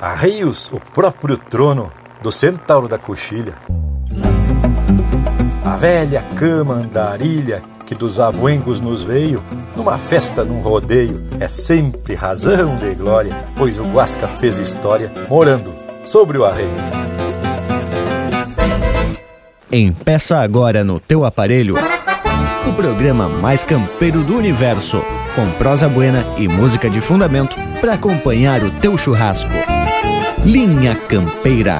[0.00, 3.54] Arreios, o próprio trono do centauro da coxilha.
[5.64, 9.42] A velha cama andarilha que dos avoengos nos veio,
[9.74, 15.74] numa festa, num rodeio, é sempre razão de glória, pois o Guasca fez história morando
[16.04, 16.68] sobre o arreio.
[19.72, 21.76] Empeça agora no teu aparelho
[22.68, 25.02] o programa mais campeiro do universo,
[25.38, 29.48] com prosa buena e música de fundamento para acompanhar o teu churrasco.
[30.44, 31.78] Linha Campeira.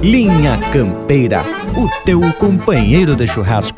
[0.00, 3.71] Linha Campeira, o teu companheiro de churrasco.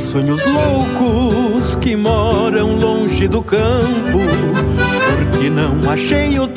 [0.00, 4.18] Sonhos loucos que moram longe do campo.
[5.16, 6.48] Porque não achei o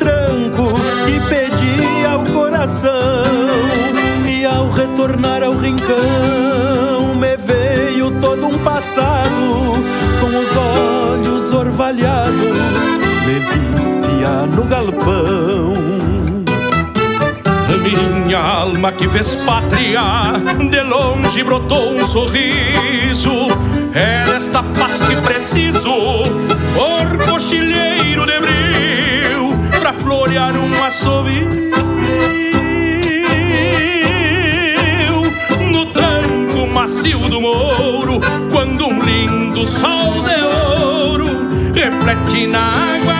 [18.28, 20.02] minha alma que fez pátria,
[20.70, 23.48] de longe brotou um sorriso.
[23.94, 25.94] É desta paz que preciso,
[26.74, 31.46] por cochilheiro de bril, pra florear um assovio.
[35.72, 38.20] No tranco macio do mouro,
[38.52, 41.28] quando um lindo sol de ouro
[41.74, 43.17] reflete na água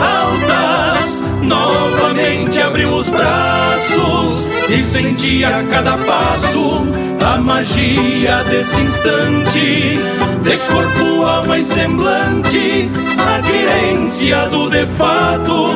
[0.00, 6.86] altas, novamente abriu os braços e sentia a cada passo
[7.24, 9.98] a magia desse instante,
[10.42, 15.70] de corpo, alma e semblante, a querência do de fato.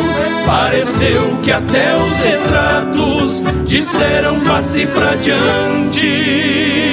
[0.46, 6.91] Pareceu que até os retratos disseram passe pra diante.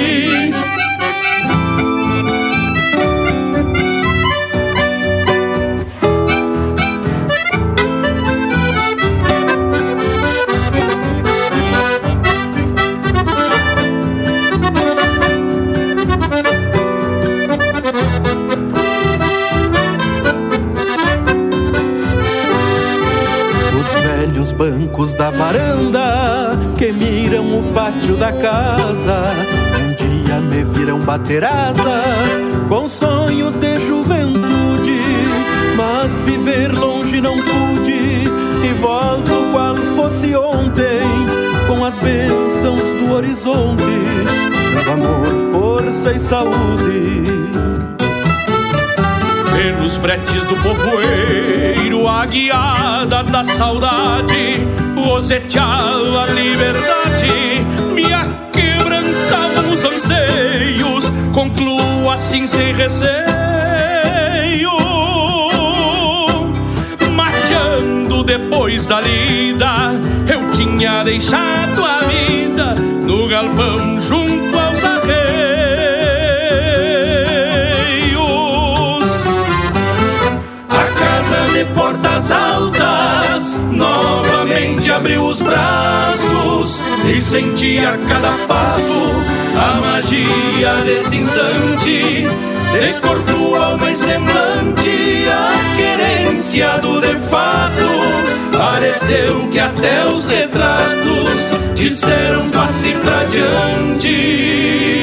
[25.30, 29.22] Da varanda que miram o pátio da casa.
[29.78, 35.00] Um dia me viram bater asas com sonhos de juventude,
[35.76, 38.24] mas viver longe não pude
[38.64, 41.00] e volto qual fosse ontem
[41.68, 43.82] com as bênçãos do horizonte,
[44.84, 47.50] do amor, força e saúde
[49.60, 54.66] pelos bretes do povoeiro, a guiada da saudade,
[54.96, 63.10] roseteava a liberdade, me aquebrantavam os anseios, concluo assim sem receio,
[67.14, 69.92] mateando depois da lida,
[70.26, 72.76] eu tinha deixado a vida
[73.06, 74.69] no galpão junto aos
[87.20, 89.12] e sentia a cada passo
[89.54, 92.26] a magia desse instante.
[92.72, 98.56] De corpo, alma e semblante, a querência do de fato.
[98.56, 104.99] Pareceu que até os retratos disseram passe pra diante.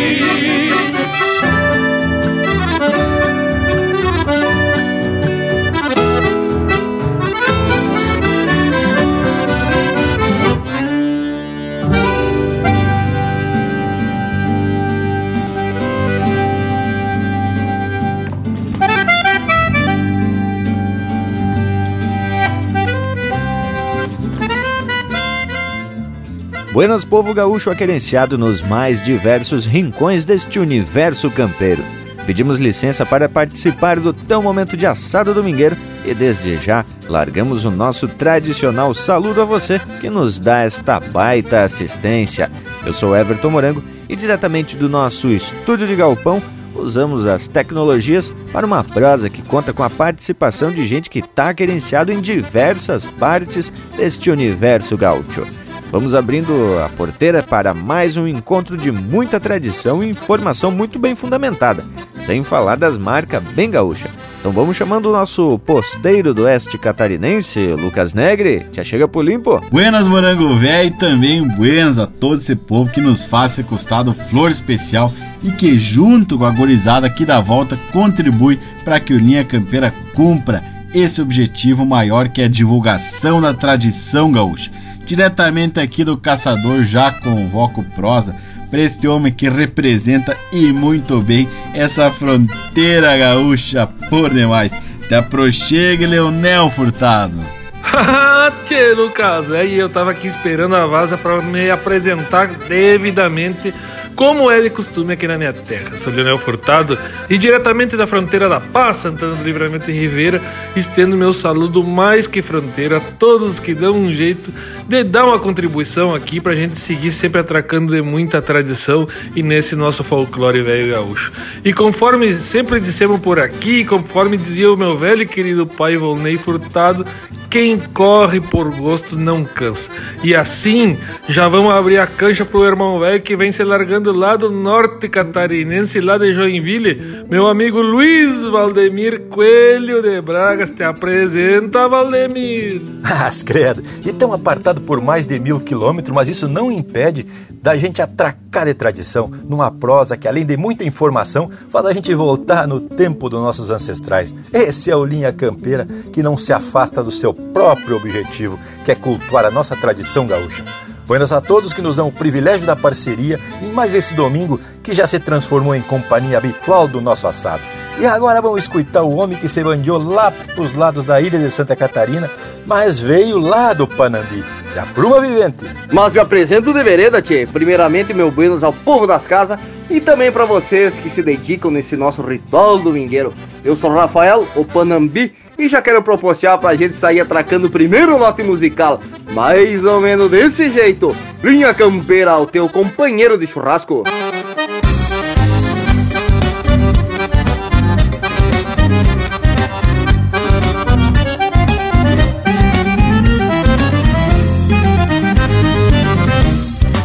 [26.77, 31.83] Buenas, povo gaúcho aquerenciado nos mais diversos rincões deste universo campeiro.
[32.27, 35.75] Pedimos licença para participar do tão momento de assado domingueiro
[36.06, 41.63] e desde já largamos o nosso tradicional saludo a você que nos dá esta baita
[41.63, 42.51] assistência.
[42.85, 46.39] Eu sou Everton Morango e diretamente do nosso estúdio de galpão
[46.75, 51.56] usamos as tecnologias para uma prosa que conta com a participação de gente que está
[51.56, 55.44] querenciado em diversas partes deste universo gaúcho.
[55.89, 56.51] Vamos abrindo
[56.85, 61.85] a porteira para mais um encontro de muita tradição e informação muito bem fundamentada,
[62.19, 64.09] sem falar das marcas bem gaúcha.
[64.39, 68.65] Então vamos chamando o nosso posteiro do oeste catarinense, Lucas Negre.
[68.73, 69.61] Já chega pro limpo.
[69.71, 74.13] Buenas, morango velho, e também buenas a todo esse povo que nos faz ser custado
[74.13, 79.17] flor especial e que junto com a gorizada aqui da volta contribui para que o
[79.17, 80.61] Linha Campeira cumpra
[80.93, 84.69] esse objetivo maior que é a divulgação da tradição gaúcha
[85.07, 88.36] diretamente aqui do Caçador, já convoco prosa
[88.69, 94.74] para este homem que representa e muito bem essa fronteira gaúcha por demais.
[95.07, 97.39] Te aproxegue, Leonel Furtado.
[98.68, 103.74] Tchê, Lucas, e eu tava aqui esperando a vaza para me apresentar devidamente
[104.17, 105.95] como é de costume aqui na minha terra.
[105.95, 106.97] Sou Leonel Furtado
[107.29, 110.41] e diretamente da fronteira da Paz, Santana do Livramento e Ribeira,
[110.75, 114.51] estendo meu saludo mais que fronteira a todos que dão um jeito
[114.87, 119.75] de dar uma contribuição aqui pra gente seguir sempre atracando de muita tradição e nesse
[119.75, 121.31] nosso folclore velho gaúcho.
[121.63, 126.37] E conforme sempre dissemos por aqui, conforme dizia o meu velho e querido pai Volney
[126.37, 127.05] Furtado,
[127.49, 129.89] quem corre por gosto não cansa.
[130.23, 130.97] E assim,
[131.29, 136.00] já vamos abrir a cancha pro irmão velho que vem se largando do norte catarinense,
[136.00, 137.25] lá de Joinville.
[137.30, 142.81] Meu amigo Luiz Valdemir Coelho de Bragas te apresenta, Valdemir.
[143.04, 147.25] As credo, e tão apartado por mais de mil quilômetros, mas isso não impede
[147.62, 152.13] da gente atracar de tradição numa prosa que, além de muita informação, faz a gente
[152.15, 154.33] voltar no tempo dos nossos ancestrais.
[154.54, 158.95] Esse é o Linha Campeira que não se afasta do seu próprio objetivo, que é
[158.95, 160.63] cultuar a nossa tradição gaúcha.
[161.07, 164.94] Buenas a todos que nos dão o privilégio da parceria em mais esse domingo que
[164.94, 167.63] já se transformou em companhia habitual do nosso assado.
[167.98, 171.50] E agora vamos escutar o homem que se bandiou lá pros lados da ilha de
[171.50, 172.30] Santa Catarina,
[172.65, 174.44] mas veio lá do Panambi,
[174.75, 175.65] da Pluma Vivente.
[175.94, 177.48] Mas me apresento de vereda, tchê.
[177.48, 179.57] Primeiramente, meu buenos ao povo das casas
[179.89, 183.33] e também para vocês que se dedicam nesse nosso ritual domingueiro.
[183.63, 188.18] Eu sou Rafael, o Panambi, e já quero proporcionar pra gente sair atracando o primeiro
[188.18, 189.01] lote musical,
[189.31, 191.15] mais ou menos desse jeito.
[191.44, 194.04] Linha Campeira, o teu companheiro de churrasco.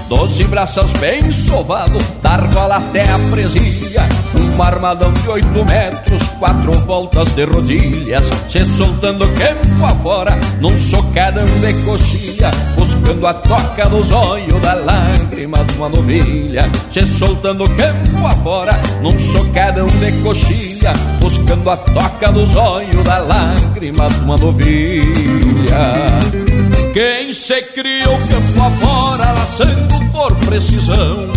[0.09, 4.22] Doze braços bem sovado, da argola até a presilha
[4.57, 11.45] Um armadão de oito metros, quatro voltas de rodilhas Se soltando campo afora, num socadão
[11.45, 18.27] de coxilha Buscando a toca dos olhos da lágrima de uma novilha Se soltando campo
[18.27, 18.73] afora,
[19.03, 25.93] num socadão de coxilha Buscando a toca dos olhos da lágrima de uma novilha.
[26.93, 31.29] Quem se criou campo afora, laçando por precisão,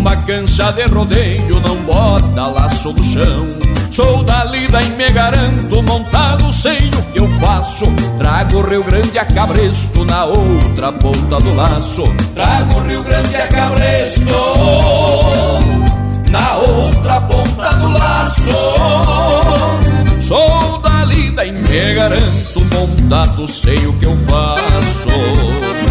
[0.00, 3.48] numa cancha de rodeio não bota laço no chão.
[3.90, 7.84] Sou da lida e me garanto, montado sei o que eu faço.
[8.18, 12.04] Trago o Rio Grande a cabresto na outra ponta do laço.
[12.34, 14.24] Trago o Rio Grande a cabresto
[16.30, 18.50] na outra ponta do laço.
[20.18, 25.89] Sou da lida e me garanto, montado sei o que eu faço.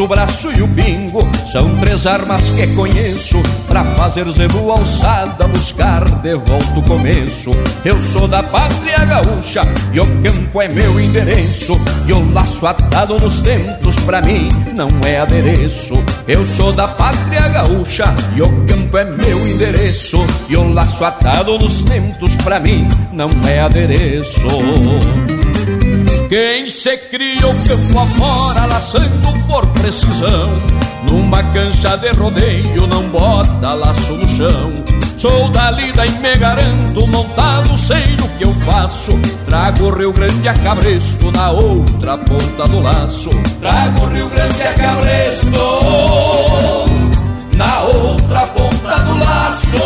[0.00, 1.20] O braço e o pingo.
[1.46, 7.50] São três armas que conheço Pra fazer zebu alçada, buscar de volta o começo.
[7.84, 9.60] Eu sou da pátria gaúcha
[9.92, 11.78] e o campo é meu endereço.
[12.06, 16.02] E o laço atado nos tentos pra mim não é adereço.
[16.26, 20.18] Eu sou da pátria gaúcha e o campo é meu endereço.
[20.48, 24.48] E o laço atado nos tentos pra mim não é adereço
[26.28, 30.50] quem se criou campo afora, laçando por precisão
[31.04, 34.72] Numa cancha de rodeio não bota laço no chão.
[35.16, 39.12] Sou da lida e me garanto, montado sei o que eu faço.
[39.46, 43.30] Trago Rio Grande a cabresto na outra ponta do laço.
[43.60, 45.50] Trago Rio Grande a cabresto
[47.56, 49.78] na outra ponta do laço.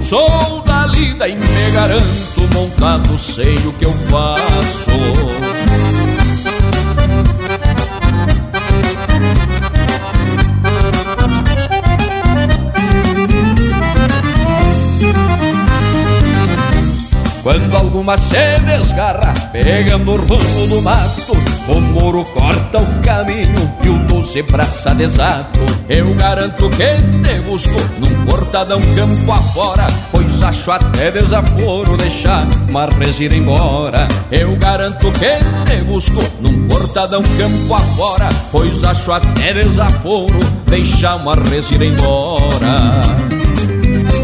[0.00, 5.51] Sou da lida e me garanto montado sei o que eu faço
[17.52, 21.36] Quando alguma se desgarra, pegando o rumo do mato,
[21.68, 25.60] o muro corta o caminho e o doce braça desato.
[25.86, 32.88] Eu garanto que te busco num portadão campo afora, pois acho até desaforo deixar uma
[33.20, 34.08] ir embora.
[34.30, 41.34] Eu garanto que te busco num portadão campo afora, pois acho até desaforo deixar uma
[41.34, 43.31] ir embora.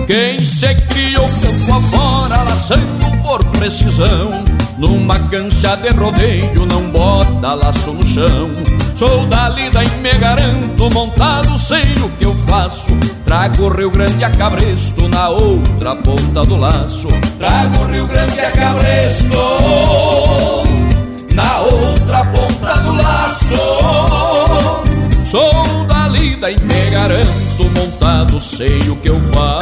[0.09, 4.43] Quem se criou campo afora, laçando por precisão.
[4.79, 8.51] Numa cancha de rodeio não bota laço no chão.
[8.95, 12.89] Sou da lida e me garanto, montado sei o que eu faço.
[13.27, 17.09] Trago o Rio Grande a cabresto na outra ponta do laço.
[17.37, 19.37] Trago o Rio Grande a cabresto
[21.35, 24.89] na outra ponta do laço.
[25.23, 29.58] Sou da lida e me garanto, montado sei o que eu faço.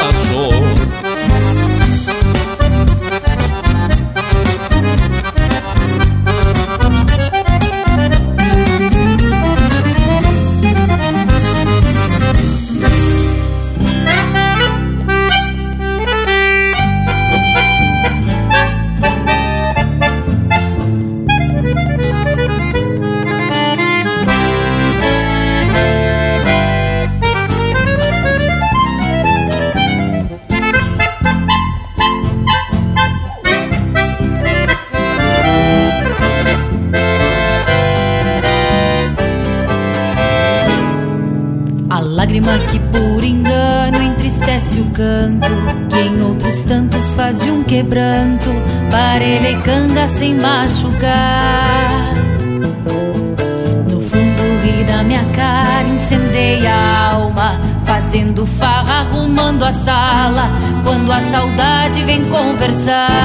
[62.77, 63.16] Conversar.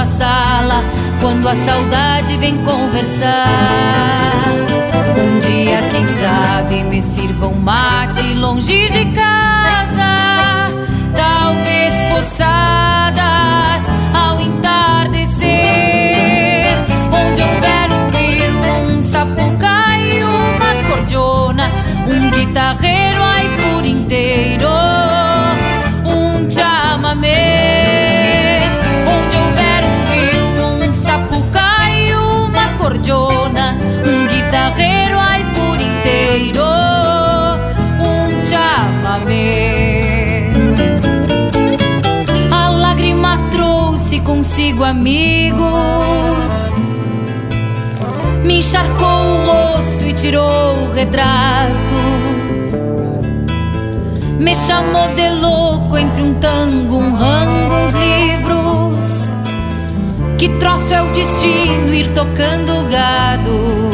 [0.00, 0.82] A sala,
[1.20, 3.44] quando a saudade vem conversar.
[5.18, 10.68] Um dia, quem sabe, me sirva um mate longe de casa,
[11.14, 15.50] talvez poçadas ao entardecer,
[17.12, 21.70] onde houver um rio, um sapucaí, uma acordeona,
[22.08, 24.79] um guitarreiro ai por inteiro,
[32.80, 36.64] acordeona, um guitarreiro ai por inteiro,
[38.00, 40.00] um chamamé.
[44.24, 45.60] consigo amigos.
[48.44, 51.94] Me encharcou o rosto e tirou o retrato.
[54.38, 57.99] Me chamou de louco entre um tango, um rango, uns.
[60.40, 63.90] Que troço é o destino ir tocando gado.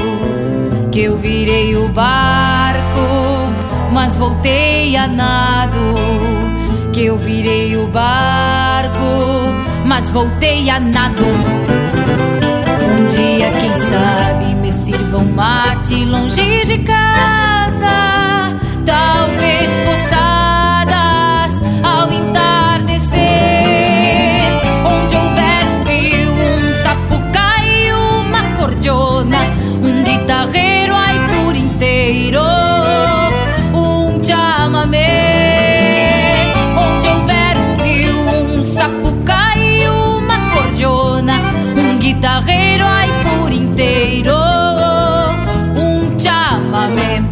[0.90, 3.52] Que eu virei o barco,
[3.92, 5.94] mas voltei a nado.
[6.92, 9.36] Que eu virei o barco
[9.86, 11.24] mas voltei a nado.
[12.82, 20.55] Um dia, quem sabe, me sirva um mate longe de casa, talvez poçadas
[42.16, 44.34] guitarreiro, aí por inteiro,
[45.76, 47.22] um chamamé.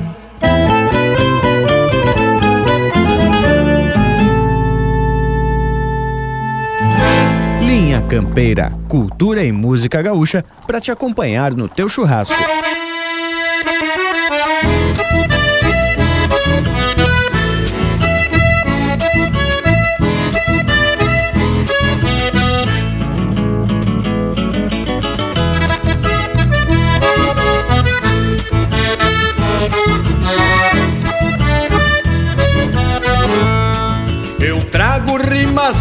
[7.63, 12.35] Linha Campeira, cultura e música gaúcha para te acompanhar no teu churrasco.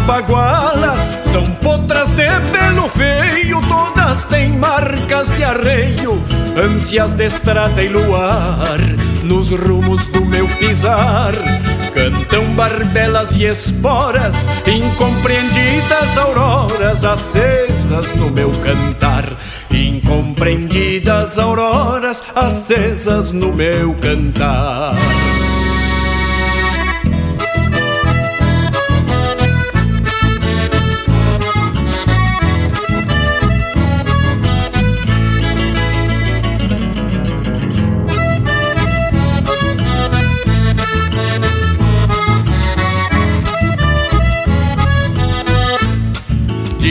[0.06, 6.22] Bagualas são potras de pelo feio, todas têm marcas de arreio,
[6.56, 8.78] ânsias de estrada e luar,
[9.22, 11.32] nos rumos do meu pisar.
[11.94, 14.34] Cantam barbelas e esporas,
[14.66, 19.24] incompreendidas auroras acesas no meu cantar.
[19.70, 24.94] Incompreendidas auroras acesas no meu cantar.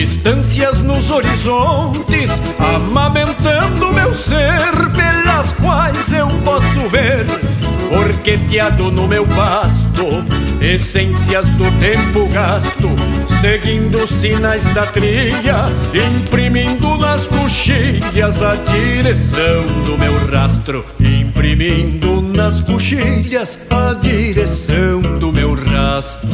[0.04, 4.60] Distâncias nos horizontes, amamentando meu ser,
[4.94, 7.24] pelas quais eu posso ver,
[7.90, 10.04] orqueteado no meu pasto,
[10.60, 12.90] essências do tempo gasto,
[13.24, 23.58] seguindo sinais da trilha, imprimindo nas coxilhas a direção do meu rastro, imprimindo nas coxilhas
[23.70, 26.28] a direção do meu rastro.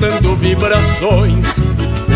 [0.00, 1.58] Sustentando vibrações,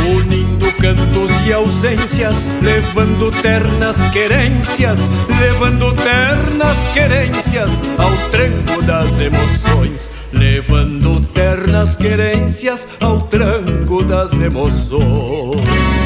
[0.09, 5.01] unindo cantos e ausências, levando ternas querências,
[5.39, 16.04] levando ternas querências ao tranco das emoções, levando ternas querências ao tranco das emoções.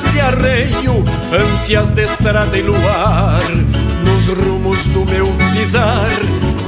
[0.00, 3.42] Marcas de arreio, ânsias de estrada e luar.
[4.04, 6.08] Nos rumos do meu pisar,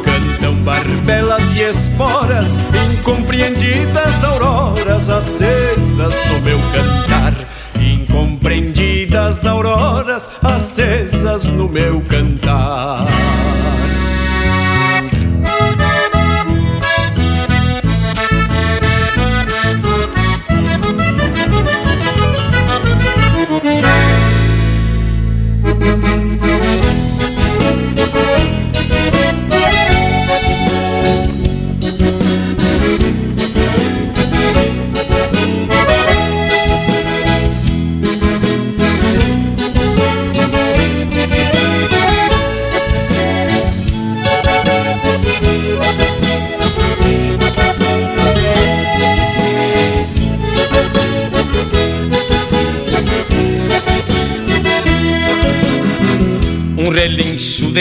[0.02, 2.58] cantam barbelas e esporas,
[2.92, 7.34] incompreendidas auroras acesas no meu cantar.
[7.80, 13.06] Incompreendidas auroras acesas no meu cantar.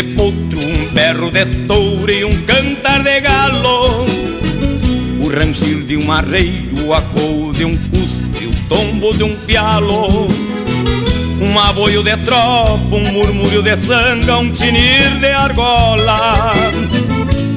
[0.01, 4.05] De potro, um berro de touro e um cantar de galo.
[5.23, 10.27] O rangir de um arreio, o acou de um cuspe, o tombo de um pialo.
[11.39, 16.53] Um aboio de tropa, um murmúrio de sanga, um tinir de argola.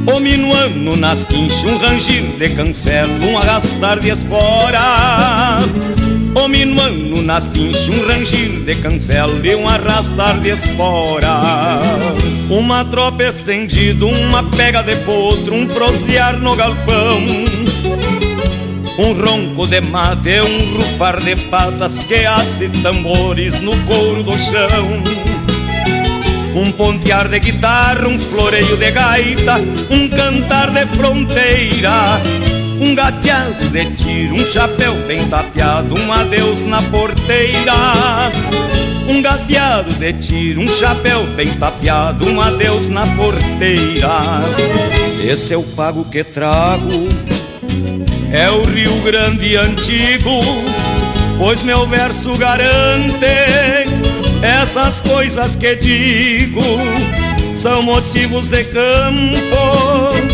[0.07, 5.61] O minuano nas quinchas, um rangir de cancelo, um arrastar de espora.
[6.35, 11.41] O minuano nas quinchas, um rangir de cancelo e um arrastar de espora.
[12.51, 17.23] Uma tropa estendida, uma pega de potro, um prosear no galpão.
[18.99, 25.03] Um ronco de mate, um rufar de patas que hace tambores no couro do chão.
[26.57, 29.57] Um pontear de guitarra, um floreio de gaita,
[29.89, 32.21] um cantar de fronteira
[32.85, 38.31] um gateado de tiro, um chapéu bem tapeado, um adeus na porteira.
[39.09, 44.21] Um gateado de tiro, um chapéu bem tapeado, um adeus na porteira.
[45.25, 47.09] Esse é o pago que trago,
[48.31, 50.41] é o Rio Grande antigo,
[51.39, 53.25] pois meu verso garante
[54.43, 56.61] essas coisas que digo
[57.57, 60.34] são motivos de campo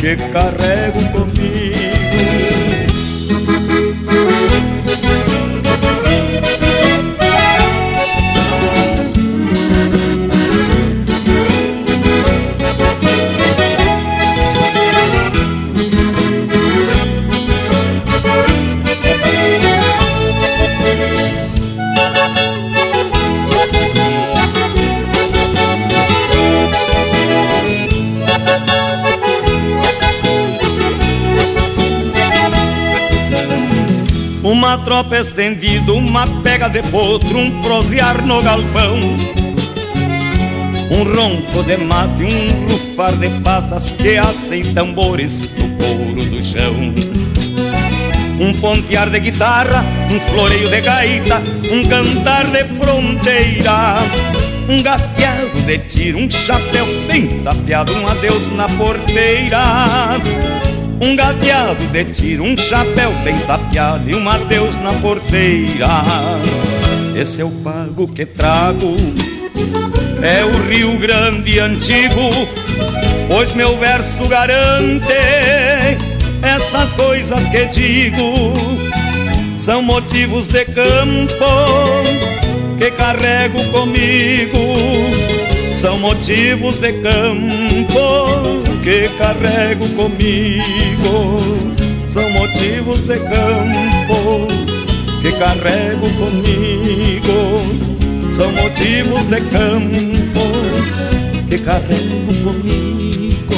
[0.00, 1.83] que carrego comigo.
[34.74, 38.98] Uma tropa estendida, uma pega de potro, um prosear no galpão.
[40.90, 46.92] Um ronco de mate, um rufar de patas que assem tambores no couro do chão.
[48.40, 51.40] Um pontear de guitarra, um floreio de gaita,
[51.72, 54.00] um cantar de fronteira.
[54.68, 60.18] Um gateado de tiro, um chapéu bem tapeado, um adeus na porteira.
[61.00, 65.88] Um gateado de tiro, um chapéu bem tapeado e um adeus na porteira.
[67.16, 68.96] Esse é o pago que trago,
[70.22, 72.30] é o Rio Grande antigo,
[73.28, 75.12] pois meu verso garante
[76.42, 78.52] essas coisas que digo.
[79.58, 81.44] São motivos de campo
[82.78, 84.74] que carrego comigo,
[85.74, 91.40] são motivos de campo que carrego comigo.
[92.06, 94.46] São motivos de campo
[95.22, 97.62] que carrego comigo.
[98.30, 100.44] São motivos de campo
[101.48, 103.54] que carrego comigo.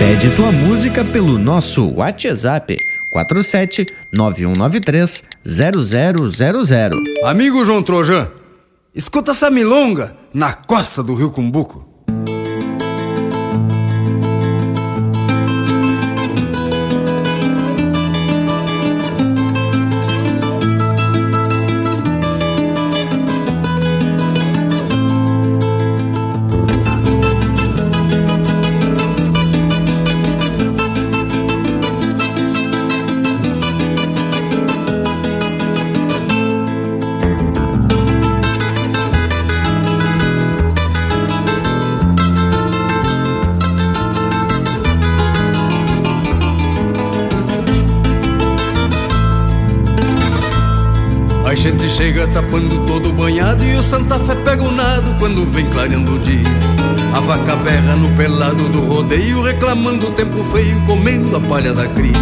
[0.00, 2.76] Pede tua música pelo nosso WhatsApp
[3.12, 6.98] 47 9193 0000.
[7.24, 8.30] Amigo João Trojan,
[8.94, 11.91] escuta essa milonga na costa do Rio Cumbuco.
[52.32, 56.42] Tapando todo banhado E o Santa Fé pega o nado quando vem clareando o dia.
[57.14, 61.86] A vaca berra no pelado do rodeio Reclamando o tempo feio, comendo a palha da
[61.86, 62.12] cria.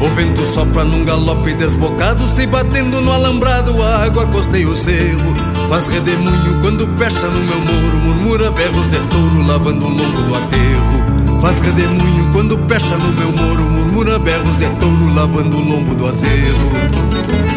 [0.00, 5.34] O vento sopra num galope desbocado Se batendo no alambrado, a água costeia o cerro.
[5.68, 10.34] Faz redemoinho quando pecha no meu muro Murmura berros de touro lavando o lombo do
[10.34, 11.40] aterro.
[11.40, 16.06] Faz redemoinho quando pecha no meu muro Murmura berros de touro lavando o lombo do
[16.06, 17.49] aterro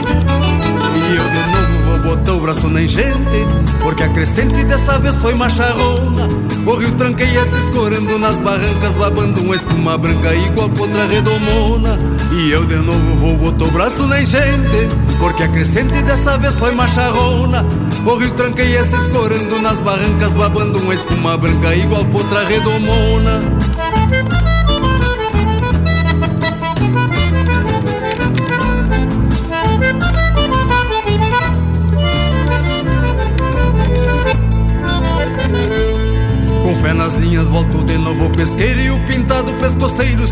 [2.04, 3.48] botar o braço na enchente
[3.82, 6.30] Porque a crescente dessa vez foi macharrona.
[6.66, 12.00] O rio tranqueia se escorando nas barrancas Babando uma espuma branca igual contra redomona.
[12.32, 14.90] E eu de novo vou botar o braço na enchente
[15.20, 17.66] Porque a crescente dessa vez foi macharrona.
[18.06, 23.63] O rio tranqueia se escorando nas barrancas Babando uma espuma branca igual contra redomona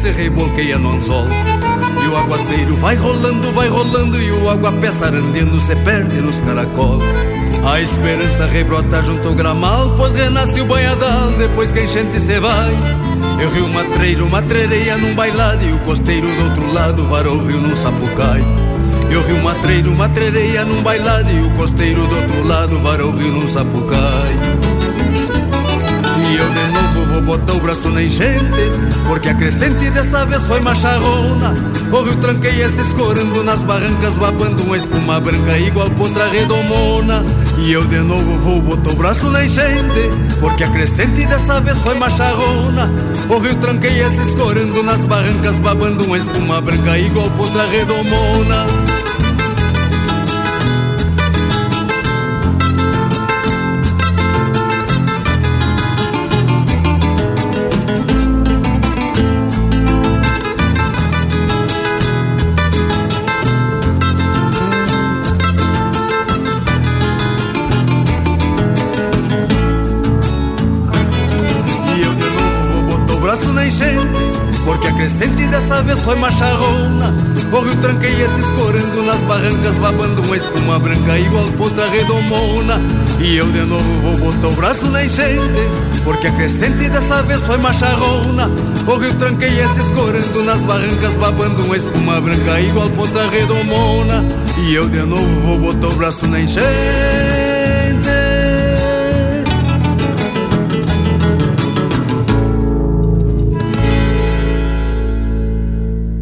[0.02, 1.28] se rebolqueia no anzol
[2.04, 6.98] E o aguaceiro vai rolando, vai rolando E o aguapé sarandendo se perde nos caracol
[7.72, 12.40] A esperança rebrota junto ao gramal, pois renasce o banhadal depois que a enchente se
[12.40, 12.74] vai.
[13.40, 17.62] Eu rio matreiro, matreireia num bailado e o costeiro do outro lado varou o rio
[17.62, 18.42] num sapucai.
[19.12, 23.32] Eu rio matreiro, matreireia num bailado e o costeiro do outro lado varou o rio
[23.32, 24.71] num sapucai.
[27.12, 28.42] Vou botar o braço na enchente
[29.08, 31.54] Porque a crescente dessa vez foi macharrona.
[31.92, 37.24] O rio tranqueia se escorando nas barrancas Babando uma espuma branca igual potra redomona.
[37.58, 41.78] E eu de novo vou botar o braço na enchente Porque a crescente dessa vez
[41.80, 42.90] foi macharrona.
[43.30, 48.91] O rio tranqueia se escorando nas barrancas Babando uma espuma branca igual potra redomona
[76.12, 77.14] foi macharrona
[77.54, 82.82] O rio tranqueia se escorando nas barrancas Babando uma espuma branca igual potra redomona.
[83.20, 85.62] E eu de novo vou botar o braço na enchente
[86.04, 88.50] Porque a crescente dessa vez foi macharrona.
[88.88, 94.24] O rio tranqueia se escorando nas barrancas Babando uma espuma branca igual potra redomona.
[94.60, 97.61] E eu de novo vou botar o braço na enchente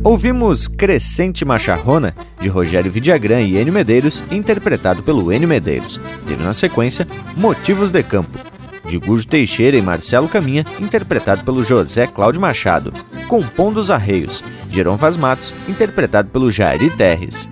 [0.02, 6.00] Ouvimos Crescente Macharrona, de Rogério Vidagrã e Enio Medeiros, interpretado pelo Enio Medeiros.
[6.26, 8.40] Teve na sequência Motivos de Campo,
[8.88, 12.94] de Gujo Teixeira e Marcelo Caminha, interpretado pelo José Cláudio Machado.
[13.28, 17.50] Compondo os Arreios, de Heron Vaz Matos, interpretado pelo Jairi Terres.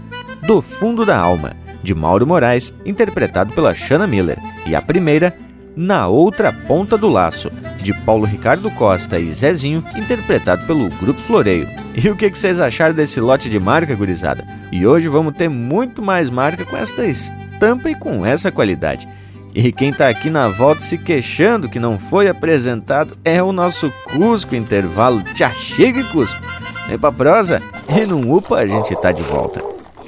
[0.48, 1.52] Do Fundo da Alma,
[1.84, 4.40] de Mauro Moraes, interpretado pela Shanna Miller.
[4.66, 5.36] E a primeira,
[5.76, 11.68] Na Outra Ponta do Laço, de Paulo Ricardo Costa e Zezinho, interpretado pelo Grupo Floreio.
[12.00, 14.46] E o que vocês acharam desse lote de marca, gurizada?
[14.72, 19.08] E hoje vamos ter muito mais marca com esta estampa e com essa qualidade.
[19.52, 23.92] E quem está aqui na volta se queixando que não foi apresentado é o nosso
[24.12, 25.24] Cusco Intervalo.
[25.34, 26.40] Tchau, chega, Cusco!
[26.88, 29.60] Vem pra prosa e não upa, a gente tá de volta.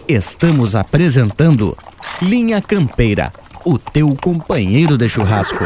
[0.08, 1.76] Estamos apresentando
[2.22, 3.32] Linha Campeira,
[3.66, 5.66] o teu companheiro de churrasco.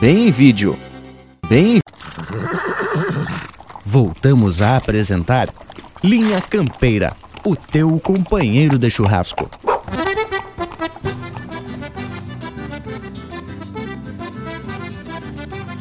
[0.00, 0.76] Bem em vídeo.
[1.48, 1.80] Bem.
[3.84, 5.48] Voltamos a apresentar
[6.04, 9.48] Linha Campeira, o teu companheiro de churrasco.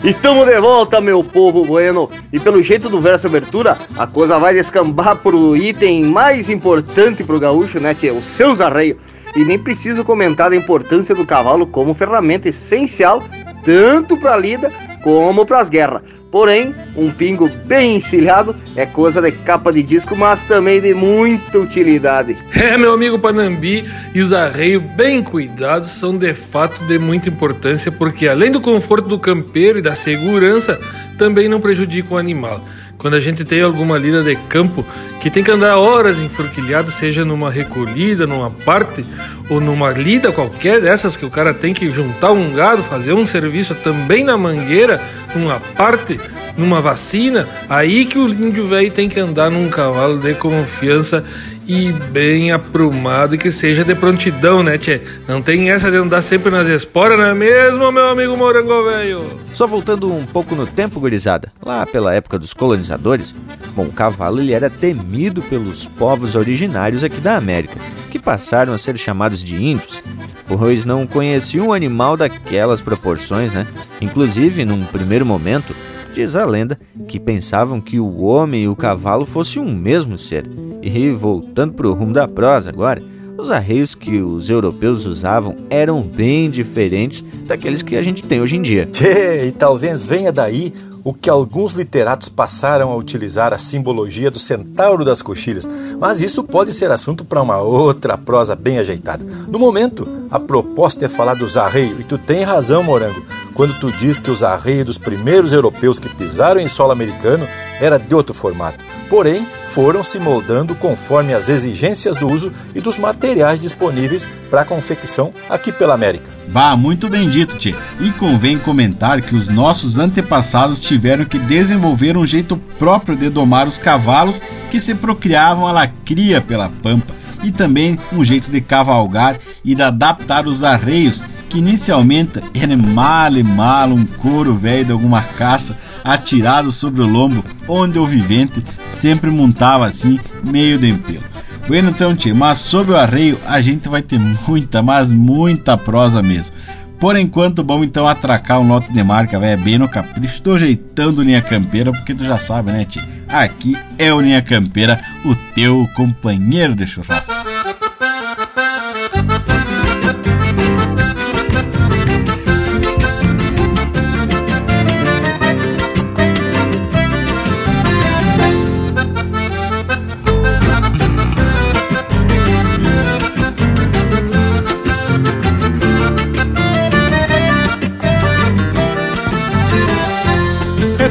[0.01, 2.09] E tamo de volta, meu povo bueno.
[2.31, 7.39] E pelo jeito do verso abertura, a coisa vai descambar pro item mais importante pro
[7.39, 8.97] gaúcho, né, que é os seus arreios.
[9.35, 13.21] E nem preciso comentar a importância do cavalo como ferramenta essencial
[13.65, 14.71] tanto para a lida
[15.01, 16.03] como para as guerras.
[16.31, 21.57] Porém, um pingo bem encilhado é coisa de capa de disco, mas também de muita
[21.59, 22.35] utilidade.
[22.53, 27.91] É, meu amigo Panambi, e os arreios bem cuidados são de fato de muita importância,
[27.91, 30.79] porque além do conforto do campeiro e da segurança,
[31.17, 32.61] também não prejudicam o animal.
[33.05, 34.83] Quando a gente tem alguma lida de campo
[35.21, 39.05] que tem que andar horas enforquilhado, seja numa recolhida, numa parte
[39.47, 43.23] ou numa lida qualquer dessas que o cara tem que juntar um gado, fazer um
[43.23, 44.99] serviço também na mangueira,
[45.35, 46.19] numa parte,
[46.57, 51.23] numa vacina, aí que o índio velho tem que andar num cavalo de confiança
[51.67, 55.01] e bem aprumado que seja de prontidão, né, tchê?
[55.27, 59.21] Não tem essa de andar sempre nas esporas, não é mesmo, meu amigo morango velho?
[59.53, 63.33] Só voltando um pouco no tempo, gurizada, lá pela época dos colonizadores,
[63.75, 67.79] bom, o cavalo ele era temido pelos povos originários aqui da América,
[68.11, 70.01] que passaram a ser chamados de índios,
[70.47, 73.65] pois não conheciam um animal daquelas proporções, né?
[73.99, 75.75] Inclusive, num primeiro momento,
[76.15, 80.45] Diz a lenda que pensavam que o homem e o cavalo fossem um mesmo ser.
[80.85, 83.01] E voltando para o rumo da prosa agora,
[83.35, 88.55] os arreios que os europeus usavam eram bem diferentes daqueles que a gente tem hoje
[88.55, 88.85] em dia.
[88.93, 90.71] Tchê, e talvez venha daí
[91.03, 95.67] o que alguns literatos passaram a utilizar a simbologia do centauro das coxilhas,
[95.99, 99.23] mas isso pode ser assunto para uma outra prosa bem ajeitada.
[99.47, 103.21] No momento, a proposta é falar dos arreios, e tu tem razão, Morango,
[103.55, 107.47] quando tu diz que os arreios dos primeiros europeus que pisaram em solo americano
[107.81, 108.83] era de outro formato.
[109.09, 114.65] Porém, foram se moldando conforme as exigências do uso e dos materiais disponíveis para a
[114.65, 116.29] confecção aqui pela América.
[116.47, 117.73] Bah, muito bem dito, Tchê.
[117.99, 123.67] E convém comentar que os nossos antepassados tiveram que desenvolver um jeito próprio de domar
[123.67, 129.37] os cavalos que se procriavam à lacria pela pampa e também um jeito de cavalgar
[129.63, 134.91] e de adaptar os arreios que inicialmente era mal e mal um couro velho de
[134.91, 141.23] alguma caça atirado sobre o lombo, onde o vivente sempre montava assim, meio de empelo.
[141.67, 146.21] Bueno, então, tchê, mas sobre o arreio a gente vai ter muita, mas muita prosa
[146.21, 146.53] mesmo.
[146.99, 151.21] Por enquanto, vamos então atracar um lote de marca, velho, bem no capricho, do jeitando
[151.21, 153.01] linha campeira, porque tu já sabe, né, tchê?
[153.27, 157.44] Aqui é o Linha Campeira, o teu companheiro de churrasco.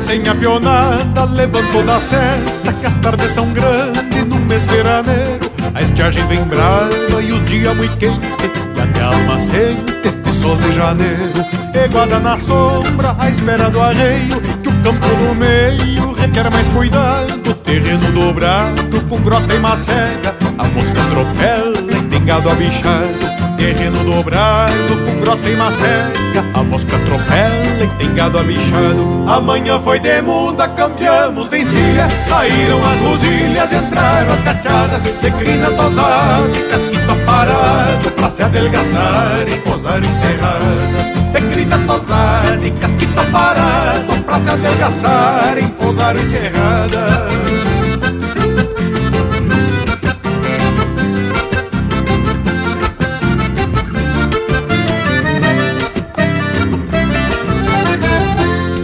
[0.05, 5.51] Recém apionada, levantou da cesta Que as tardes são grandes no mês veraneiro.
[5.73, 8.29] A estiagem vem brava e os dias muito quentes
[8.77, 11.33] E a minha alma sente este sol de janeiro.
[11.73, 17.55] Eguada na sombra, à espera do arreio Que o campo no meio requer mais cuidado
[17.63, 23.35] Terreno dobrado com grota e macega A mosca atropela e tem gado abichado.
[23.57, 29.25] Terreno dobrado com grota e macega A mosca atropela e tem gado abichado.
[29.29, 32.09] Amanhã foi de muda, campeamos de encilha.
[32.29, 39.49] Saíram as rosilhas, entraram as cachadas De crina tosada e casquito parado Pra se adelgaçar
[39.49, 41.15] e posar encerradas
[41.53, 47.35] crina tosada e casquito parado Pra se adelgaçar e posar encerradas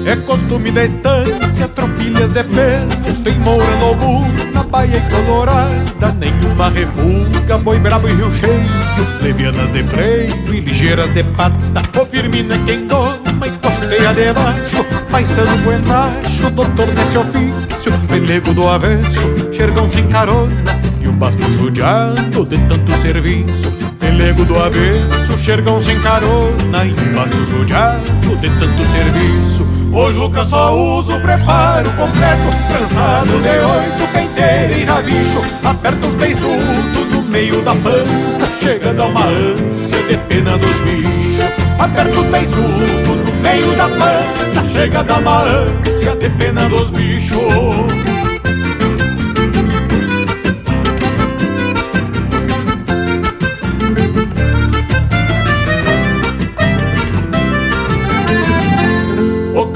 [0.06, 6.16] É costume da estância, tropilhas de pelos Tem moura no burro, na baia e colorada
[6.18, 11.58] Nenhuma refuga, boi brabo e rio cheio Levianas de freio e ligeiras de pata.
[12.00, 18.68] O firmino é quem doma e costeia debaixo Paisano buenacho, doutor nesse ofício Pelego do
[18.68, 23.70] avesso, xergão sem carona E um basto judiado de tanto serviço.
[23.98, 30.44] Pelego do avesso, xergão sem carona E um basto judiado de tanto serviço o Juca
[30.44, 32.42] só usa o preparo completo.
[32.72, 35.42] Trançado de oito, penteira e rabicho.
[35.64, 38.48] Aperta os beiçudos no meio da pança.
[38.60, 41.44] Chegando a uma ânsia de pena dos bichos.
[41.78, 44.68] Aperta os beiçudos no meio da pança.
[44.72, 47.99] Chegando a uma ânsia de pena dos bichos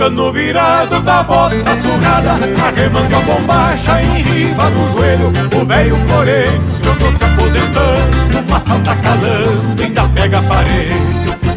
[0.05, 7.11] cano virado da bota surrada a bombacha em riba do joelho O velho Florencio tô
[7.17, 11.01] se aposentando Passa tá calando, ainda pega aparelho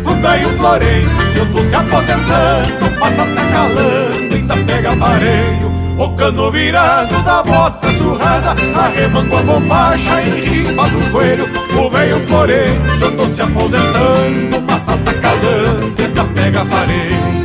[0.05, 7.23] O velho Florencio tô se aposentando Passa tá calando, ainda pega aparelho o cano virado
[7.23, 13.41] da bota surrada Arremando a bombacha em riba do joelho O velho Florencio tô se
[13.41, 17.37] aposentando Passa tá calando, ainda pega aparelho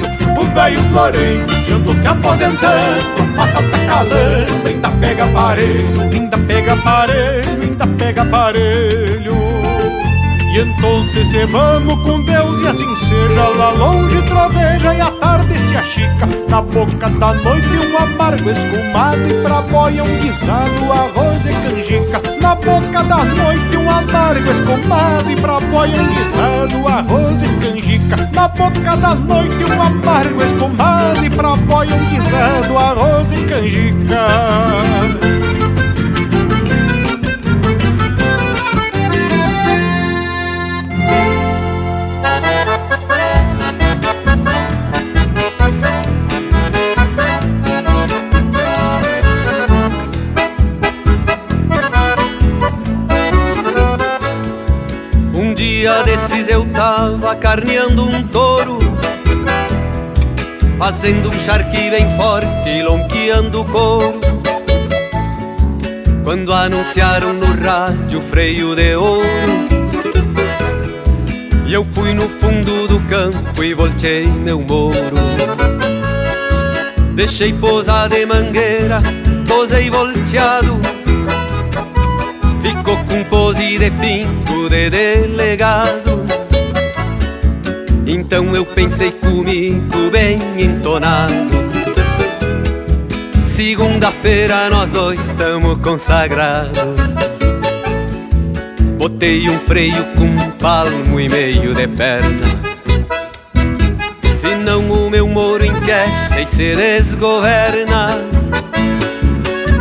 [0.52, 7.86] velho Florencio ando se aposentando Passa tá calando, ainda pega aparelho Ainda pega aparelho, ainda
[7.86, 9.34] pega aparelho.
[10.52, 15.58] E então se vamos com Deus e assim seja Lá longe troveja e a tarde
[15.58, 16.28] se achica.
[16.48, 22.01] Na boca da noite um amargo escumado E pra boia um guisado, arroz e canjica
[22.40, 28.16] Na boca da noite um amargo escumado E pra boia guisado, arroz e canjica.
[28.34, 34.26] Na boca da noite um amargo escumado E pra boia guisado, arroz e canjica
[56.82, 58.78] tava carneando um touro
[60.76, 64.18] Fazendo um charque bem forte lonqueando o couro.
[66.24, 69.28] Quando anunciaram no rádio freio de ouro
[71.66, 75.16] E eu fui no fundo do campo e voltei meu moro.
[77.14, 79.00] Deixei pousar de mangueira,
[79.46, 80.80] posei volteado.
[82.60, 86.21] Ficou com pose de pinto de delegado
[88.12, 91.32] Então eu pensei comigo bem entonado.
[93.46, 96.78] Segunda-feira nós dois estamos consagrados.
[98.98, 102.46] Botei um freio com um palmo e meio de perna.
[104.36, 108.10] Senão o meu moro enquecha e se desgoverna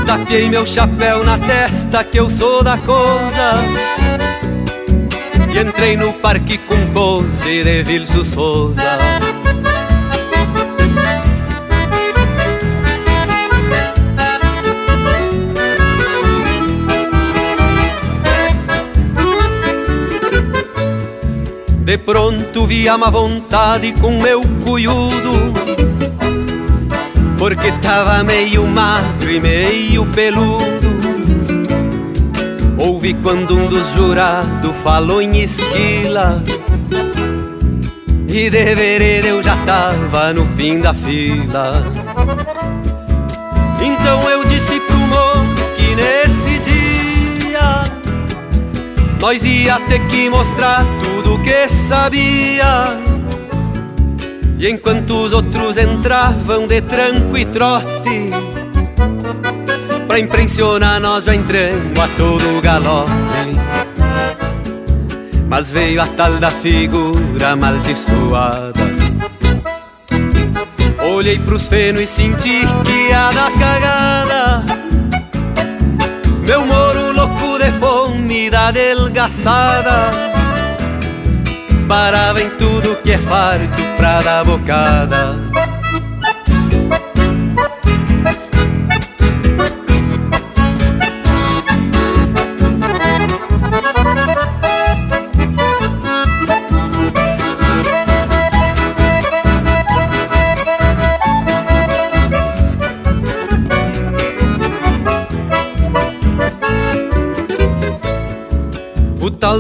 [0.06, 4.01] Taquei meu chapéu na testa que eu sou da coisa
[5.54, 8.82] E entrei no parque com pose de Vilso Souza.
[21.92, 25.52] De pronto vi a má vontade com meu cuiudo
[27.38, 30.81] Porque tava meio magro e meio peludo
[32.82, 36.44] Ouvi quando um dos jurados falou em esquila
[38.28, 41.84] E de eu já tava no fim da fila
[43.80, 47.84] Então eu disse pro moço que nesse dia
[49.22, 51.12] Nós ia ter que mostrar tudo
[51.44, 52.98] que sabia.
[54.58, 58.30] E enquanto os outros entravam de tranco e trote,
[60.12, 63.12] pra impressionar nós já entramos a todo galope.
[65.48, 68.74] Mas veio a tal da figura amaldiçoada.
[71.16, 74.66] Olhei pros fenos e senti que ia dar cagada.
[76.46, 80.12] Meu moro louco de fome da delgaçada
[81.88, 85.51] parava em tudo que é farto pra dar bocada.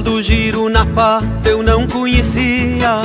[0.01, 3.01] Do giro na pata eu não conhecia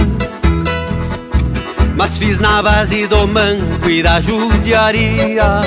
[1.97, 5.61] Mas fiz na base do manco e da judiaria.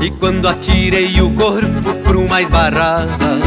[0.00, 3.40] E quando atirei o corpo pro mais barrada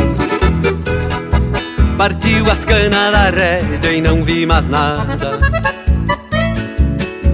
[1.97, 5.39] Partiu as canas da rédea e não vi mais nada.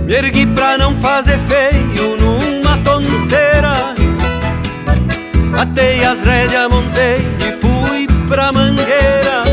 [0.05, 3.74] Me ergui pra não fazer feio numa tonteira.
[5.57, 7.30] Atei as rédeas, montei
[8.41, 9.43] pra mangueira.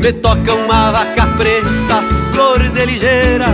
[0.00, 3.46] Me toca uma vaca preta, flor de ligeira.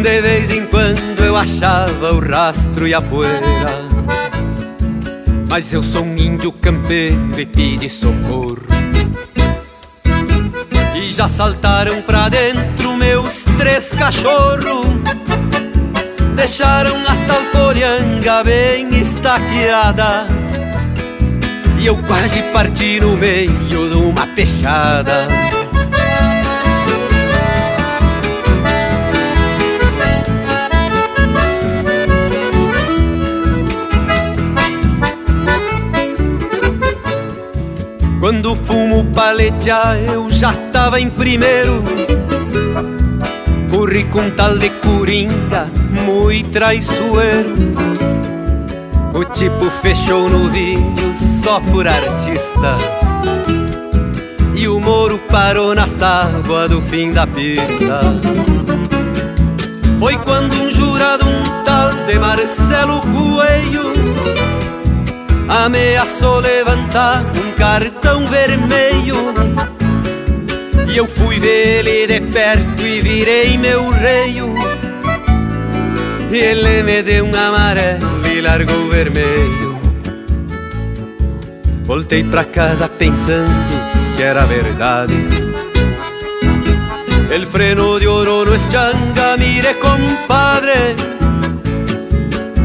[0.00, 3.88] De vez em quando eu achava o rastro e a poeira.
[5.48, 8.58] Mas eu sou um índio campeiro e pedi socorro.
[10.94, 14.86] E já saltaram pra dentro meus três cachorros.
[16.36, 20.37] Deixaram a tal bem estaqueada
[21.78, 25.28] E eu quase parti no meio de uma peixada.
[38.18, 41.84] Quando fumo paletear eu já tava em primeiro.
[43.72, 45.70] Corri com tal de coringa,
[46.04, 47.54] muito traiçoeiro.
[49.14, 52.76] O tipo fechou no vídeo só por artista.
[54.54, 58.00] E o moro parou nas tábuas do fim da pista.
[59.98, 63.88] Foi quando um jurado, um tal de Marcelo Coelho
[65.48, 69.16] Ameaçou levantar um cartão vermelho.
[70.86, 74.54] E eu fui ver ele de perto e virei meu reio.
[76.30, 79.67] E ele me deu um amarelo e largou vermelho
[81.88, 83.50] Voltei pra casa pensando
[84.14, 85.14] que era verdade.
[87.30, 90.94] El freno de oro no eschanga, mire compadre.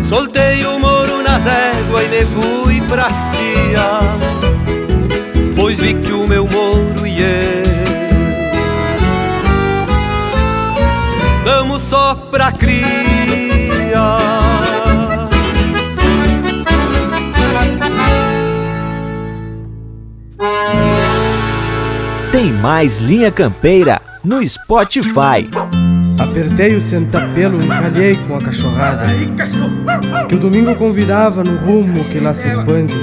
[0.04, 4.02] Soltei o moro na régua e me fui pra hastia
[5.56, 7.64] Pois vi que o meu moro e eu
[12.30, 13.03] pra cria.
[22.64, 25.46] Mais Linha Campeira no Spotify.
[26.18, 29.06] Apertei o sentapelo e calhei com a cachorrada.
[30.30, 32.96] Que o domingo convidava no rumo que lá se expande.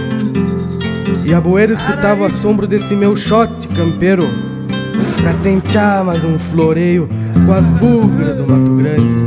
[1.26, 4.22] E a boeira escutava o assombro deste meu shot campeiro.
[5.18, 7.06] Pra tentar mais um floreio
[7.44, 9.20] com as bugras do Mato Grande.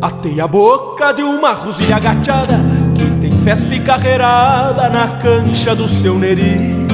[0.00, 2.83] Atei a boca de uma rosilha agachada
[3.44, 6.86] festa e carreirada na cancha do seu neri.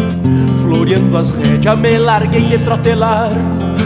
[0.60, 3.30] Floreando as rédeas me larguei de trotelar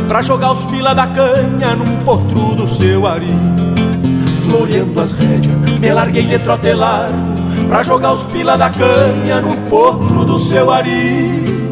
[0.08, 3.32] Pra jogar os pila da canha num potro do seu ari.
[4.42, 7.10] Floreando as rédeas me larguei de trotelar
[7.68, 11.63] Pra jogar os pila da canha num potro do seu ari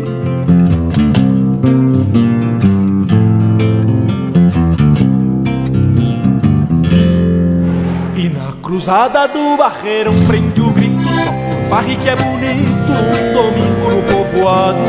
[8.83, 14.03] cruzada do barreirão prende o grito Só por farre que é bonito Um domingo no
[14.03, 14.81] povoado.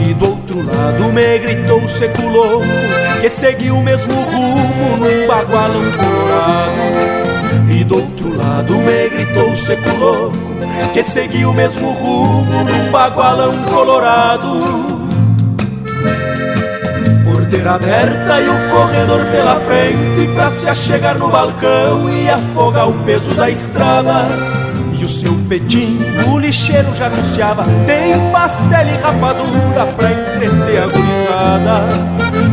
[0.00, 2.66] E do outro lado me gritou o seco louco
[3.20, 9.56] Que seguiu o mesmo rumo num bagualão colorado E do outro lado me gritou o
[9.56, 10.38] seco louco
[10.94, 14.93] Que seguiu o mesmo rumo num bagualão colorado
[17.54, 22.92] porteira aberta e o corredor pela frente Pra se achegar no balcão e afogar o
[23.04, 24.26] peso da estrada.
[24.98, 25.98] E o seu pedim,
[26.32, 31.82] o lixeiro já anunciava Tem pastel e rapadura pra entreter a gurizada.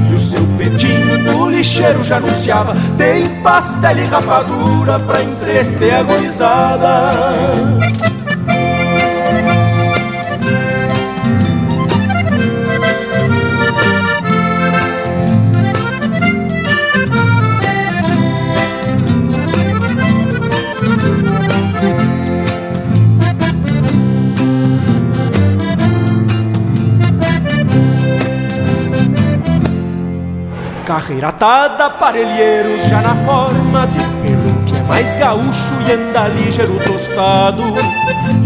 [0.10, 6.04] E o seu pedim, o lixeiro já anunciava Tem pastel e rapadura pra entreter a
[6.04, 7.91] gurizada
[31.12, 36.80] Carreira atada, parelheiros já na forma de pelo que é mais gaúcho e anda ligeiro
[36.80, 37.62] tostado.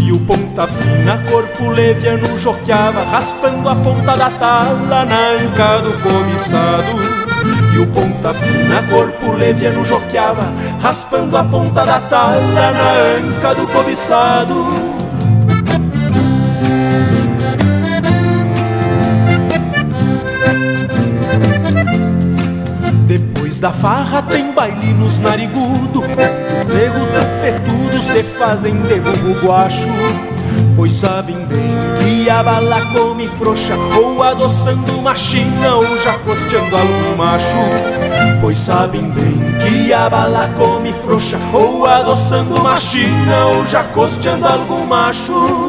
[0.00, 5.92] E o ponta fina, corpo leviano joqueava, raspando a ponta da tala na anca do
[6.02, 6.90] cobiçado.
[7.72, 10.52] E o ponta fina, corpo leviano joqueava,
[10.82, 14.95] raspando a ponta da tala na anca do cobiçado.
[23.58, 26.00] Da farra tem baile nos narigudo.
[26.00, 29.88] Os nego tapetudo se fazem de burro guacho.
[30.74, 36.76] Pois sabem bem que a bala come frouxa Ou adoçando uma china ou já costeando
[36.76, 37.56] algum macho.
[38.40, 44.46] Pois sabem bem que a bala come frouxa Ou adoçando uma china ou já costeando
[44.46, 45.65] algum macho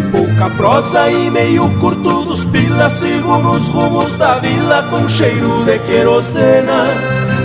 [0.00, 5.64] de pouca prosa e meio curto dos pilas Sigo nos rumos da vila com cheiro
[5.64, 6.84] de querosena.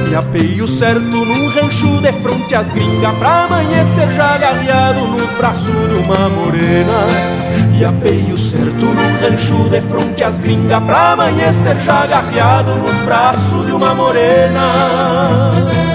[0.09, 5.89] E apeio certo num rancho de fronte às gringas Pra amanhecer já agarreado nos braços
[5.89, 7.07] de uma morena.
[7.77, 13.65] E apeio certo num rancho de fronte às gringas Pra amanhecer já agarreado nos braços
[13.65, 15.94] de uma morena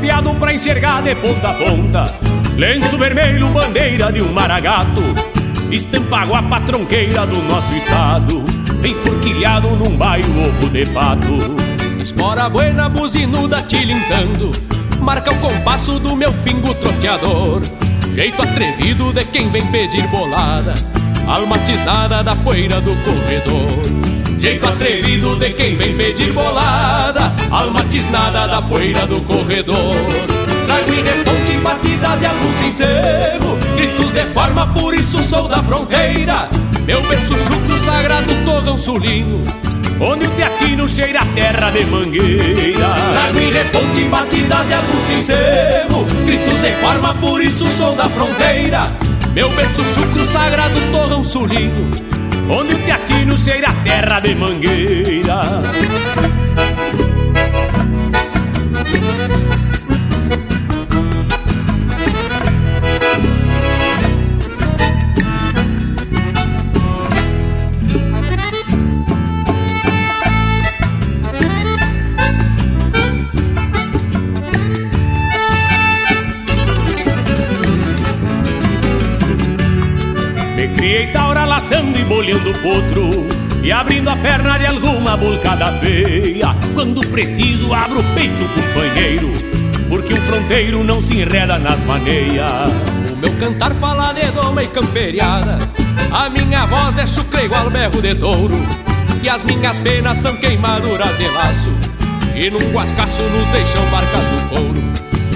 [0.00, 2.04] Tapeado pra enxergar de ponta a ponta.
[2.56, 5.02] Lenço vermelho, bandeira de um maragato.
[5.70, 8.42] Estampa guapa tronqueira do nosso estado.
[8.82, 11.38] Enforquilhado num baio ovo de pato.
[12.02, 14.50] Espora buena, buzinuda tilintando.
[15.00, 17.60] Marca o compasso do meu pingo troteador.
[18.14, 20.72] Jeito atrevido de quem vem pedir bolada.
[21.28, 27.32] Alma tisnada da poeira do corredor Jeito atrevido de quem vem pedir bolada.
[27.50, 29.94] Alma tisnada da poeira do corredor.
[30.66, 36.48] Trago em reponte batidas de algum sincero Gritos de forma, por isso sou da fronteira.
[36.86, 39.44] Meu berço chucro sagrado torrão sulino
[40.00, 42.94] onde o teatino cheira a terra de mangueira.
[43.12, 48.90] Trago e reponte batidas de algum sincero, gritos de forma, por isso sou da fronteira.
[49.34, 51.90] Meu berço chucro sagrado torrão sulino,
[52.50, 55.62] onde o teatino cheira a terra de mangueira.
[82.10, 83.08] Bolhando potro
[83.62, 86.56] E abrindo a perna de alguma bulcada feia.
[86.74, 89.32] Quando preciso abro o peito, companheiro
[89.88, 92.72] Porque um fronteiro não se enreda nas maneias.
[93.12, 95.58] O meu cantar fala de doma e camperiada.
[96.10, 98.60] A minha voz é chucre igual berro de touro.
[99.22, 101.70] E as minhas penas são queimaduras de laço.
[102.34, 104.82] E num guascaço nos deixam marcas no couro.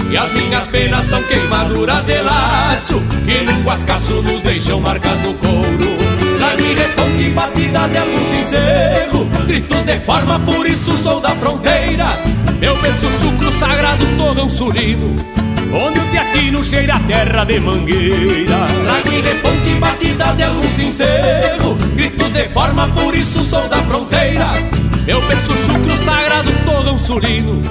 [0.09, 3.01] E as minhas penas são queimaduras de laço.
[3.25, 6.14] Que num guascaço nos deixam marcas no couro
[6.55, 12.05] Trago e reponte batidas de algum sincero Gritos de forma, por isso sou da fronteira.
[12.59, 15.15] Meu berço chucro sagrado torrão sulino
[15.73, 18.67] Onde o teatino cheira a terra de mangueira.
[18.85, 24.53] Trago e reponte batidas de algum sincero Gritos de forma, por isso sou da fronteira.
[25.05, 27.61] Meu berço chucro sagrado torrão sulino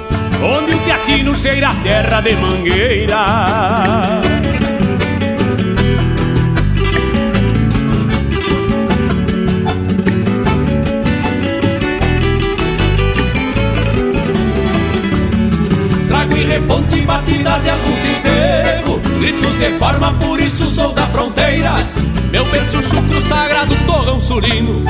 [0.43, 4.24] onde o teatino cheira a terra de mangueira.
[16.45, 21.73] Trago e reponte batidas de algum sincero, gritos de forma, por isso sou da fronteira.
[22.31, 24.85] Meu berço chucro sagrado torrão sulino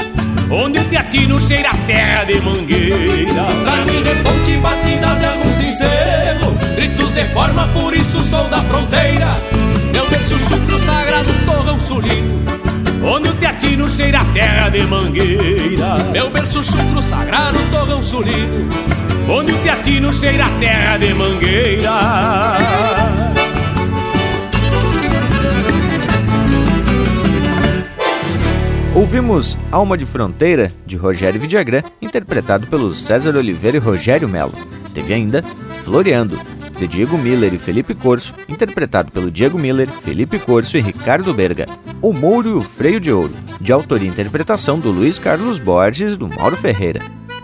[0.51, 3.45] onde o teatino cheira a terra de mangueira.
[3.65, 9.35] Trago e reponte batidas de algum sincero, gritos de forma, por isso sou da fronteira.
[9.93, 12.43] Meu berço chucro sagrado torrão sulino,
[13.05, 16.05] onde o teatino cheira a terra de mangueira.
[16.13, 18.69] Meu berço chucro sagrado torrão sulino,
[19.29, 21.91] onde o teatino cheira a terra de mangueira.
[28.95, 34.55] Ouvimos Alma de Fronteira, de Rogério Vidagrã, interpretado pelos César Oliveira e Rogério Melo.
[34.95, 35.43] Teve ainda
[35.83, 36.39] Floreando,
[36.79, 41.67] de Diego Miller e Felipe Corso, interpretado pelo Diego Miller, Felipe Corso e Ricardo Berga.
[42.01, 46.13] O Mouro e o Freio de Ouro, de autoria e interpretação do Luiz Carlos Borges
[46.13, 47.01] e do Mauro Ferreira.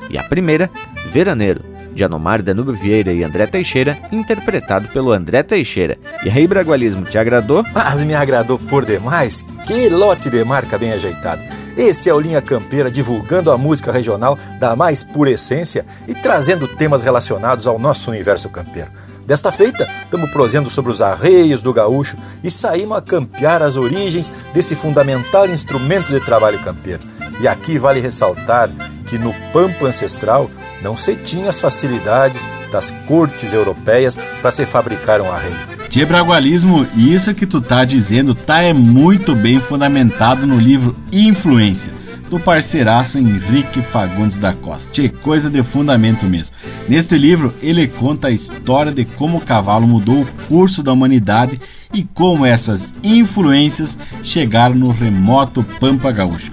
[0.08, 0.70] E a primeira,
[1.12, 5.98] Veraneiro, de Anomar Danube Vieira e André Teixeira, interpretado pelo André Teixeira.
[6.24, 7.64] E aí, Bragualismo, te agradou?
[7.72, 9.44] Mas me agradou por demais.
[9.66, 11.42] Que lote de marca bem ajeitado.
[11.76, 16.68] Esse é o Linha Campeira divulgando a música regional da mais pura essência e trazendo
[16.68, 18.90] temas relacionados ao nosso universo campeiro.
[19.26, 24.30] Desta feita, estamos prosendo sobre os arreios do gaúcho e saímos a campear as origens
[24.52, 27.02] desse fundamental instrumento de trabalho campeiro.
[27.40, 28.68] E aqui vale ressaltar
[29.06, 30.50] que no pampa ancestral
[30.82, 35.56] não se tinha as facilidades das cortes europeias para se fabricar um arreio.
[35.88, 41.92] Tchê Bragualismo, isso que tu tá dizendo tá é muito bem fundamentado no livro Influência,
[42.30, 44.88] do parceiraço Henrique Fagundes da Costa.
[44.92, 46.54] Tchê, coisa de fundamento mesmo.
[46.88, 51.60] Neste livro, ele conta a história de como o cavalo mudou o curso da humanidade
[51.92, 56.52] e como essas influências chegaram no remoto Pampa Gaúcho.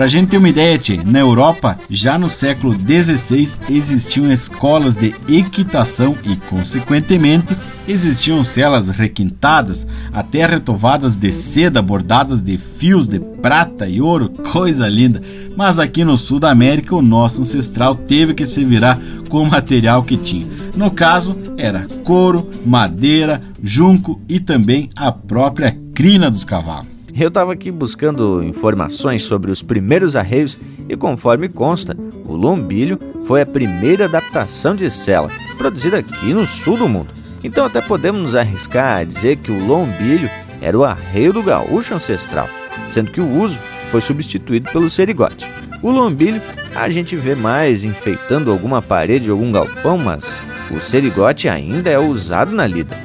[0.00, 5.14] Pra gente ter uma ideia, tchê, na Europa, já no século XVI existiam escolas de
[5.28, 7.54] equitação e, consequentemente,
[7.86, 14.88] existiam celas requintadas, até retovadas de seda bordadas de fios de prata e ouro, coisa
[14.88, 15.20] linda.
[15.54, 18.98] Mas aqui no sul da América, o nosso ancestral teve que se virar
[19.28, 20.46] com o material que tinha.
[20.74, 26.99] No caso, era couro, madeira, junco e também a própria crina dos cavalos.
[27.14, 30.58] Eu estava aqui buscando informações sobre os primeiros arreios
[30.88, 36.76] e, conforme consta, o lombilho foi a primeira adaptação de sela produzida aqui no sul
[36.76, 37.12] do mundo.
[37.42, 40.28] Então, até podemos nos arriscar a dizer que o lombilho
[40.60, 42.48] era o arreio do gaúcho ancestral,
[42.88, 43.58] sendo que o uso
[43.90, 45.46] foi substituído pelo serigote.
[45.82, 46.40] O lombilho
[46.74, 50.38] a gente vê mais enfeitando alguma parede ou algum galpão, mas
[50.70, 52.96] o serigote ainda é usado na lida.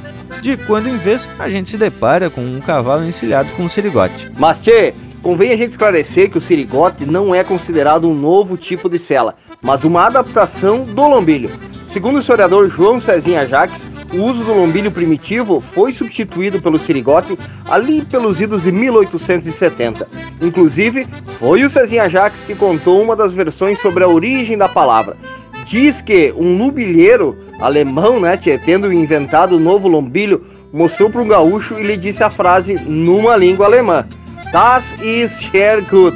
[0.41, 4.31] De quando em vez, a gente se depara com um cavalo encilhado com um sirigote.
[4.37, 8.89] Mas, tchê, convém a gente esclarecer que o sirigote não é considerado um novo tipo
[8.89, 11.49] de cela, mas uma adaptação do lombilho.
[11.87, 17.37] Segundo o historiador João Cezinha Jaques, o uso do lombilho primitivo foi substituído pelo sirigote
[17.69, 20.07] ali pelos idos de 1870.
[20.41, 21.07] Inclusive,
[21.39, 25.17] foi o Cezinha Jacques que contou uma das versões sobre a origem da palavra.
[25.65, 31.79] Diz que um nubilheiro alemão, né, tendo inventado o novo lombilho, mostrou para um gaúcho
[31.79, 34.05] e lhe disse a frase numa língua alemã:
[34.51, 36.15] Das ist sehr gut.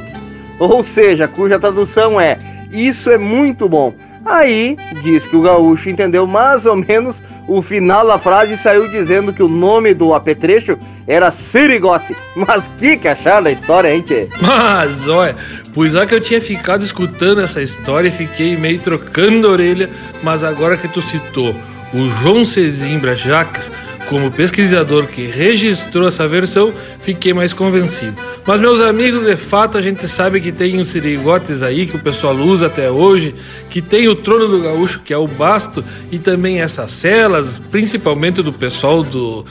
[0.58, 2.38] Ou seja, cuja tradução é:
[2.70, 3.92] Isso é muito bom.
[4.24, 8.88] Aí diz que o gaúcho entendeu mais ou menos o final da frase e saiu
[8.88, 10.78] dizendo que o nome do apetrecho
[11.10, 12.14] era Sirigote.
[12.36, 14.28] Mas que que acharam da história, hein, tchê?
[14.40, 15.34] Mas, olha,
[15.74, 19.90] pois é que eu tinha ficado escutando essa história e fiquei meio trocando a orelha,
[20.22, 21.54] mas agora que tu citou
[21.92, 23.70] o João Cezimbra Jacques
[24.08, 28.16] como pesquisador que registrou essa versão, fiquei mais convencido.
[28.44, 32.00] Mas, meus amigos, de fato, a gente sabe que tem uns sirigotes aí que o
[32.00, 33.36] pessoal usa até hoje,
[33.68, 38.42] que tem o trono do gaúcho, que é o basto, e também essas celas, principalmente
[38.42, 39.46] do pessoal do,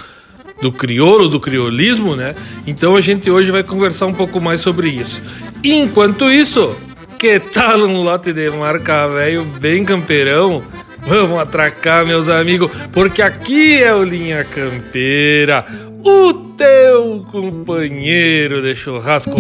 [0.62, 2.36] do crioulo, do criolismo, né?
[2.68, 5.22] Então a gente hoje vai conversar um pouco mais sobre isso.
[5.64, 6.76] Enquanto isso,
[7.18, 10.64] que tal um lote de marca velho bem campeirão?
[11.04, 15.66] Vamos atracar, meus amigos, porque aqui é o Linha Campeira,
[16.04, 19.36] o teu companheiro de churrasco.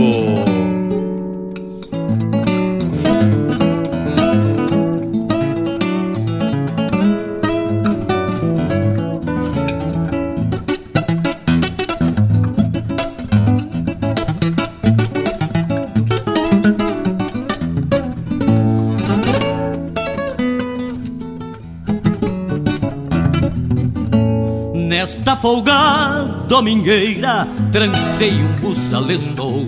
[25.40, 29.68] Nesta folga domingueira Trancei um buçal estouro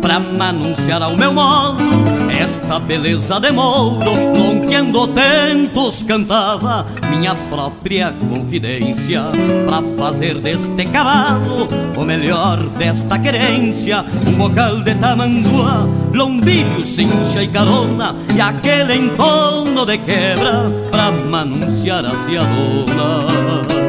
[0.00, 1.82] Pra manunciar ao meu modo
[2.30, 3.98] Esta beleza de mouro
[4.38, 9.24] Lonqueando tentos cantava Minha própria confidência
[9.66, 14.04] Pra fazer deste cavalo O melhor desta querência.
[14.28, 22.06] Um bocal de tamandua Lombilho, cincha e carona E aquele entorno de quebra Pra manunciar
[22.06, 23.79] a ciadona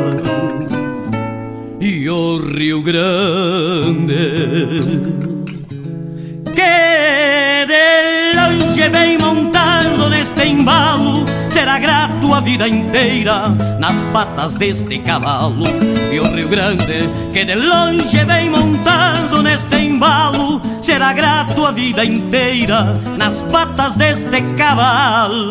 [1.81, 4.13] e o Rio Grande
[6.53, 14.99] que de longe vem montando neste embalo será grato a vida inteira nas patas deste
[14.99, 15.65] cavalo.
[16.11, 22.05] E o Rio Grande que de longe vem montando neste embalo será grato a vida
[22.05, 25.41] inteira nas patas deste cavalo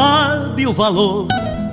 [0.00, 1.26] sabe o valor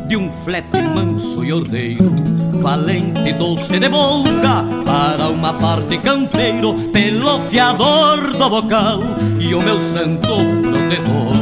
[0.09, 2.13] de um flete manso e ordeiro,
[2.61, 8.99] valente doce de boca para uma parte campeiro, pelo fiador do bocal
[9.39, 11.37] e o meu santo protetor.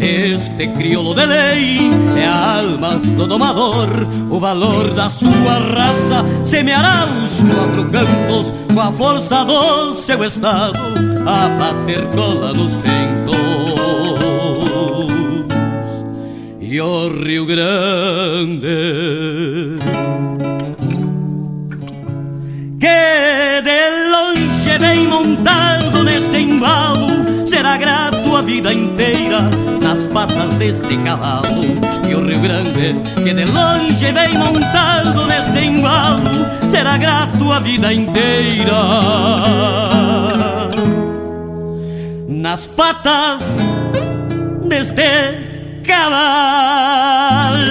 [0.00, 3.90] Este crioulo de lei é a alma do domador,
[4.30, 10.80] o valor da sua raça semeará os quatro cantos com a força do seu estado
[11.26, 13.19] a bater cola nos ventos
[16.70, 18.68] e o Rio Grande.
[22.78, 29.50] Que de longe vem montado neste embalo, será grato a vida inteira
[29.82, 31.60] nas patas deste cavalo.
[32.08, 37.92] E o Rio Grande, que de longe vem montado neste embalo, será grato a vida
[37.92, 38.80] inteira
[42.28, 43.58] nas patas
[44.68, 45.49] deste
[45.82, 47.70] caballo.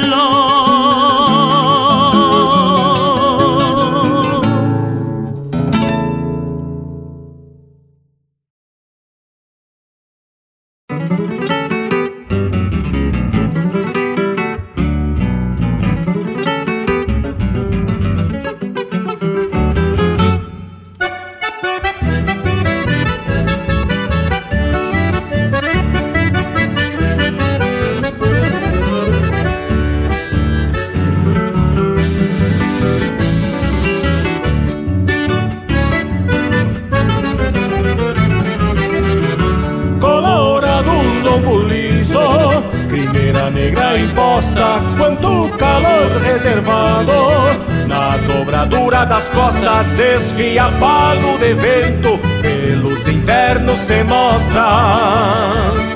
[49.79, 55.89] Das costas esfiapado de vento Pelos invernos se mostra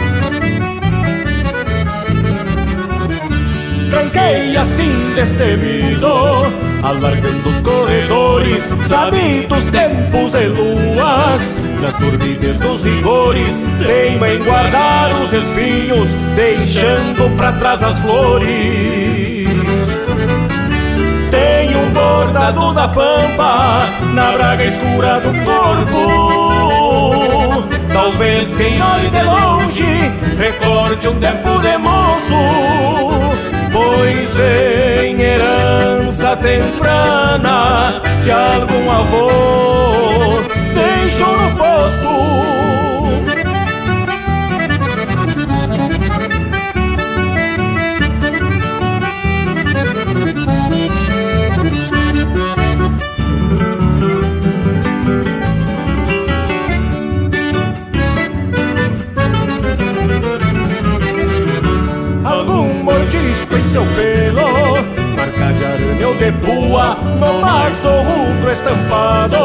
[4.14, 6.08] rei assim destemido,
[6.82, 15.34] alargando os corredores, sabidos tempos e luas, na turbidez dos rigores, teima em guardar os
[15.34, 19.48] espinhos, deixando para trás as flores.
[21.34, 26.04] Tem um bordado da pampa na braga escura do corpo.
[27.92, 32.38] Talvez quem olhe de longe recorde um tempo de moço,
[33.72, 40.40] pois vem herança temprana que algum avô
[40.76, 42.03] deixou no posto.
[63.74, 64.76] Seu pelo
[65.16, 69.38] Marca de arame ou de pua No mais o rubro estampado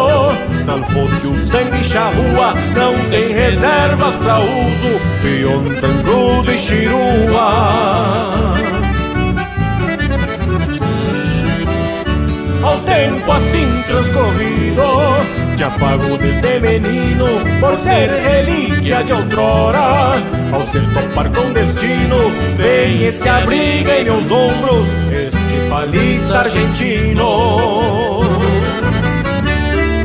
[0.67, 8.55] Tal fosse o sangue charrua Não tem reservas pra uso Pion, tangrudo e chirua
[12.63, 17.27] Ao tempo assim transcorrido te afago desde menino
[17.59, 20.23] por ser relíquia de outrora.
[20.53, 28.21] Ao ser topar com destino, vem e se abriga em meus ombros este palito argentino.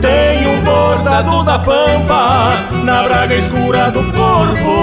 [0.02, 4.74] Tem um bordado da pampa na braga escura do corpo.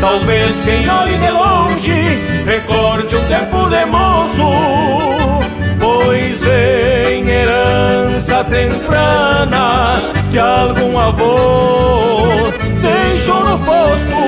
[0.00, 4.90] Talvez quem olhe de longe recorde um tempo de moço
[5.80, 10.00] pois vem herança temprana
[10.30, 12.52] que algum avô
[12.90, 14.20] deixou no posto.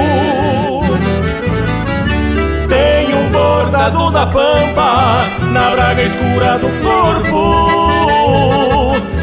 [2.69, 7.43] Tem um bordado da pampa na braga escura do corpo.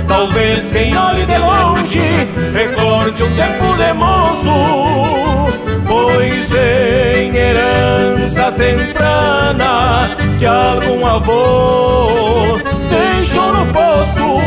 [0.08, 5.54] Talvez quem olhe de longe recorde um tempo de moço,
[5.88, 12.60] pois vem herança temprana que algum avô
[12.90, 14.42] deixou no posto,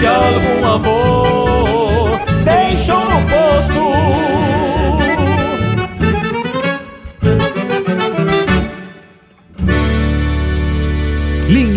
[0.00, 1.49] que algum avô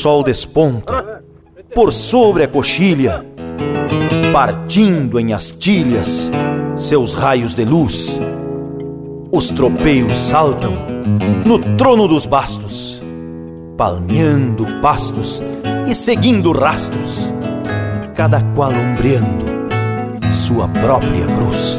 [0.00, 1.22] Sol desponta
[1.74, 3.22] por sobre a coxilha,
[4.32, 6.30] partindo em astilhas
[6.74, 8.18] seus raios de luz,
[9.30, 10.72] os tropeiros saltam
[11.44, 13.02] no trono dos bastos,
[13.76, 15.42] palmeando pastos
[15.86, 17.30] e seguindo rastros,
[18.14, 19.44] cada qual ombreando
[20.32, 21.76] sua própria cruz.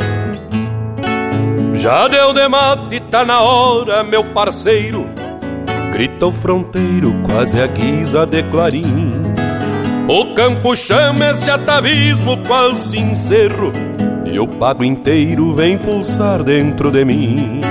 [1.73, 5.00] Já deu de mate, tá na hora, meu parceiro
[5.91, 9.11] grita o fronteiro quase a guisa de clarim.
[10.07, 13.71] O campo chama este atavismo qual sincero
[14.25, 17.61] e o pago inteiro vem pulsar dentro de mim.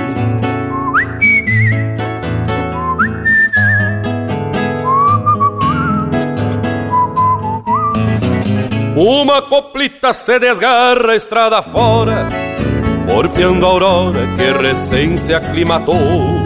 [8.97, 12.29] Uma coplita se desgarra estrada fora,
[13.11, 16.40] porfiando a aurora que recém se aclimatou.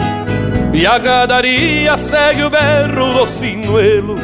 [0.75, 4.15] E a gadaria segue o berro do sinuelo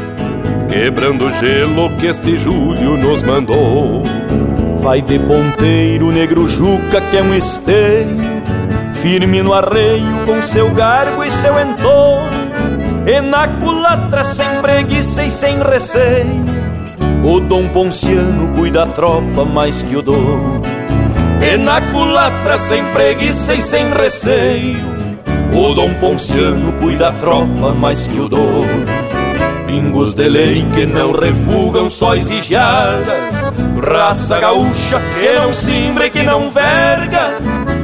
[0.69, 4.03] Quebrando o gelo que este julho nos mandou.
[4.79, 8.17] Vai de ponteiro negro juca que é um esteio
[8.95, 12.51] Firme no arreio com seu gargo e seu entorno
[13.07, 16.43] E na culatra sem preguiça e sem receio
[17.23, 20.61] O Dom Ponciano cuida da tropa mais que o dom
[21.41, 25.00] E na culatra sem preguiça e sem receio
[25.53, 28.85] o Dom Ponciano cuida a tropa mais que o dono.
[29.67, 32.41] Pingos de lei que não refugam sóis e
[33.81, 37.39] Raça gaúcha que não simbra e que não verga.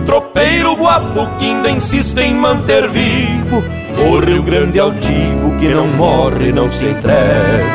[0.05, 3.63] Tropeiro guapo que ainda insiste em manter vivo.
[4.05, 7.65] O Rio Grande altivo que não morre, não se entrega.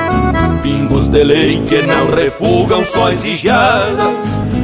[0.63, 3.37] Pingos de lei que não refugam sóis e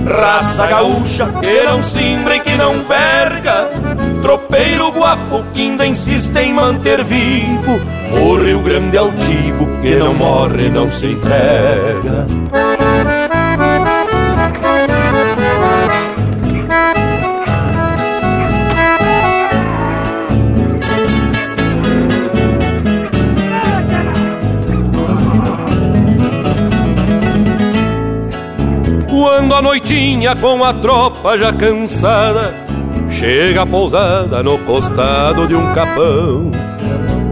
[0.06, 3.87] Raça gaúcha que não cimbra e que não verga
[4.22, 7.80] Tropeiro guapo que ainda insiste em manter vivo
[8.20, 12.26] O Rio Grande altivo que não morre, não se entrega.
[29.08, 32.67] Quando a noitinha com a tropa já cansada
[33.18, 36.52] Chega pousada no costado de um capão.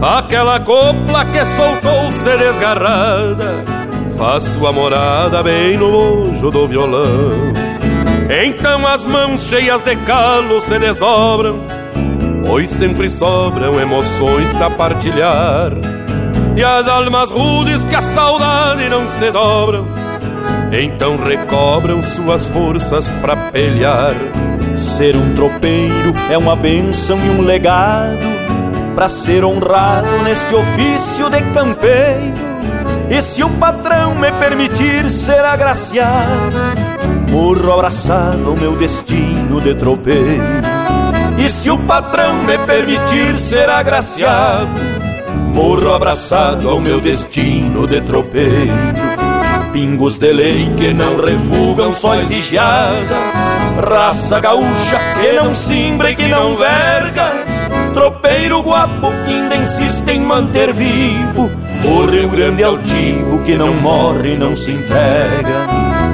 [0.01, 3.63] Aquela copla que soltou-se desgarrada
[4.17, 7.53] Faz sua morada bem no mojo do violão.
[8.29, 11.63] Então as mãos cheias de calo se desdobram
[12.45, 15.71] Pois sempre sobram emoções para partilhar.
[16.57, 19.87] E as almas rudes que a saudade não se dobram
[20.69, 24.13] então recobram suas forças para pelear.
[24.77, 28.17] Ser um tropeiro é uma benção e um legado
[28.93, 32.33] para ser honrado neste ofício de campeiro.
[33.09, 36.55] E se o patrão me permitir ser agraciado,
[37.31, 40.43] morro abraçado ao meu destino de tropeiro.
[41.39, 44.67] E se o patrão me permitir ser agraciado,
[45.53, 49.06] morro abraçado ao meu destino de tropeiro
[49.71, 52.41] pingos de lei que não refugam sóis e
[53.81, 57.31] raça gaúcha que não simbra e que não verga,
[57.93, 61.49] tropeiro guapo que ainda insiste em manter vivo.
[61.83, 65.67] O Rio Grande altivo que não morre e não se entrega.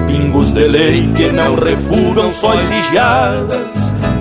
[0.08, 2.98] Pingos de lei que não refugam sóis e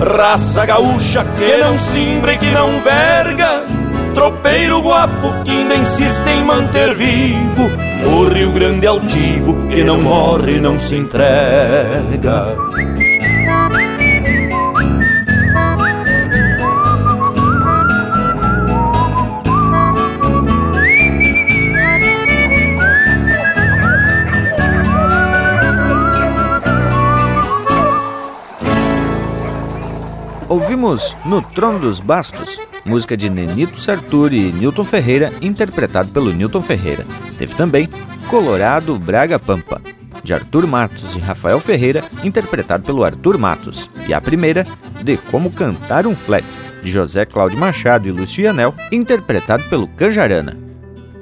[0.03, 3.63] raça gaúcha que não simbra e que não verga,
[4.13, 7.69] tropeiro guapo que ainda insiste em manter vivo
[8.05, 12.55] o Rio Grande altivo que não morre, não se entrega.
[30.53, 36.61] Ouvimos No Trono dos Bastos, música de Nenito Sarturi e Newton Ferreira, interpretado pelo Newton
[36.61, 37.07] Ferreira.
[37.39, 37.89] Teve também
[38.29, 39.81] Colorado Braga Pampa,
[40.23, 43.89] de Arthur Matos e Rafael Ferreira, interpretado pelo Arthur Matos.
[44.07, 44.63] E a primeira,
[45.03, 46.45] De Como Cantar um Flat,
[46.83, 50.55] de José Cláudio Machado e Lúcio Anel, interpretado pelo Canjarana.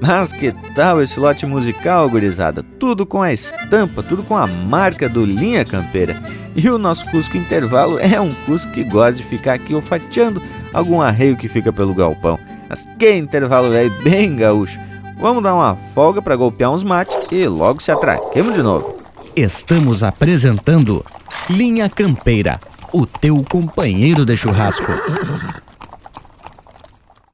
[0.02, 2.64] Mas que tal esse lote musical, gurizada?
[2.78, 6.22] Tudo com a estampa, tudo com a marca do Linha Campeira.
[6.56, 10.42] E o nosso Cusco Intervalo é um Cusco que gosta de ficar aqui olfateando
[10.74, 12.38] algum arreio que fica pelo galpão.
[12.70, 14.80] Mas que intervalo velho bem gaúcho.
[15.18, 18.98] Vamos dar uma folga para golpear uns mates e logo se atraquemos de novo.
[19.36, 21.06] Estamos apresentando
[21.50, 22.60] Linha Campeira,
[22.92, 24.92] o teu companheiro de churrasco.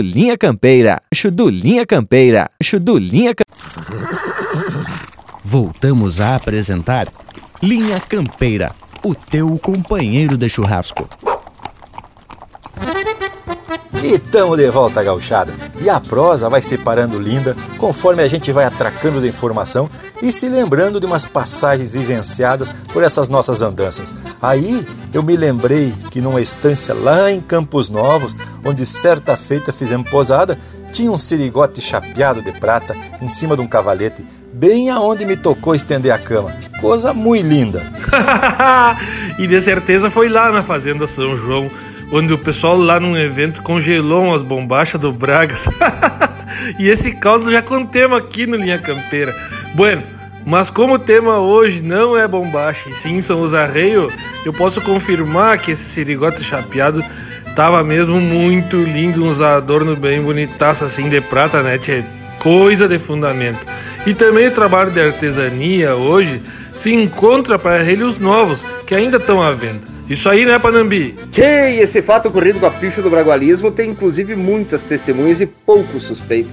[0.00, 1.02] Linha Campeira.
[1.32, 2.50] Do Linha Campeira.
[2.80, 3.34] Do Linha
[5.44, 7.08] Voltamos a apresentar
[7.62, 8.72] Linha Campeira,
[9.04, 11.08] o teu companheiro de churrasco.
[14.02, 15.52] E tamo de volta, gauchada.
[15.82, 19.90] E a prosa vai se parando linda conforme a gente vai atracando da informação
[20.22, 24.12] e se lembrando de umas passagens vivenciadas por essas nossas andanças.
[24.40, 28.34] Aí eu me lembrei que numa estância lá em Campos Novos,
[28.64, 30.58] onde certa feita fizemos posada,
[30.92, 35.74] tinha um sirigote chapeado de prata em cima de um cavalete, bem aonde me tocou
[35.74, 36.52] estender a cama.
[36.80, 37.82] Coisa muito linda.
[39.38, 41.70] e de certeza foi lá na Fazenda São João
[42.12, 45.68] onde o pessoal lá num evento congelou umas bombachas do Bragas.
[46.78, 49.34] e esse caos já contemos aqui no Linha Campeira.
[49.74, 50.02] Bueno,
[50.44, 54.12] mas como o tema hoje não é bombacha e sim são os arreios,
[54.44, 57.04] eu posso confirmar que esse sirigote chapeado
[57.54, 61.78] tava mesmo muito lindo, uns adornos bem bonitaço assim de prata, né?
[61.78, 62.02] Tchê?
[62.38, 63.60] Coisa de fundamento.
[64.06, 66.40] E também o trabalho de artesania hoje
[66.74, 69.99] se encontra para arreios novos que ainda estão à venda.
[70.10, 71.14] Isso aí, né, Panambi?
[71.30, 76.02] Que esse fato ocorrido com a ficha do bragualismo tem inclusive muitas testemunhas e poucos
[76.02, 76.50] suspeitos.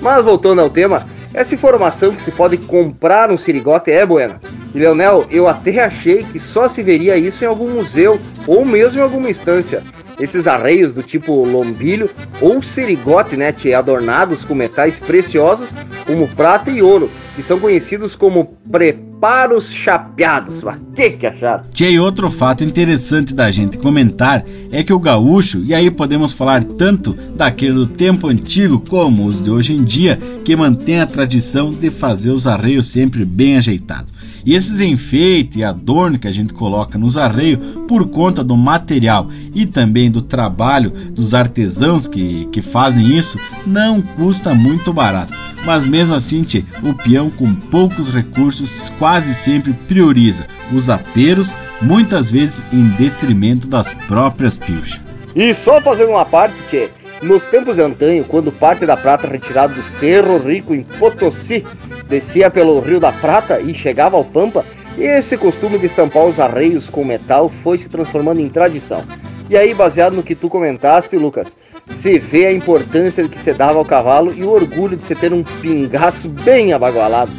[0.00, 4.40] Mas voltando ao tema, Essa informação que se pode comprar um sirigote é buena.
[4.74, 8.98] E Leonel, eu até achei que só se veria isso em algum museu ou mesmo
[8.98, 9.80] em alguma instância.
[10.18, 15.68] Esses arreios do tipo lombilho ou serigote, né, adornados com metais preciosos
[16.04, 17.08] como prata e ouro,
[17.40, 20.62] que são conhecidos como preparos chapeados.
[20.62, 21.64] Mas que que acharam?
[21.72, 26.62] Tchê, outro fato interessante da gente comentar é que o gaúcho, e aí podemos falar
[26.62, 31.72] tanto daquele do tempo antigo como os de hoje em dia, que mantém a tradição
[31.72, 34.19] de fazer os arreios sempre bem ajeitados.
[34.44, 39.28] E esses enfeites e adorno que a gente coloca nos arreios, por conta do material
[39.54, 45.32] e também do trabalho dos artesãos que, que fazem isso, não custa muito barato.
[45.64, 52.30] Mas mesmo assim, tchê, o peão com poucos recursos quase sempre prioriza os aperos, muitas
[52.30, 55.00] vezes em detrimento das próprias pilchas.
[55.34, 56.90] E só fazendo uma parte, tchê,
[57.22, 61.64] nos tempos de antanho, quando parte da prata retirada do Cerro Rico em Potosí
[62.08, 64.64] descia pelo Rio da Prata e chegava ao Pampa,
[64.98, 69.04] esse costume de estampar os arreios com metal foi se transformando em tradição.
[69.48, 71.54] E aí, baseado no que tu comentaste, Lucas,
[71.90, 75.32] se vê a importância que se dava ao cavalo e o orgulho de se ter
[75.32, 77.32] um pingaço bem abagualado.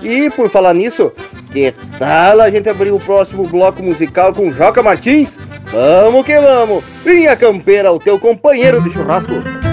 [0.00, 1.12] E por falar nisso,
[1.48, 5.38] que tal a gente abrir o próximo bloco musical com Joca Martins?
[5.72, 6.84] Vamos que vamos!
[7.04, 9.67] Vinha campeira, o teu companheiro de churrasco!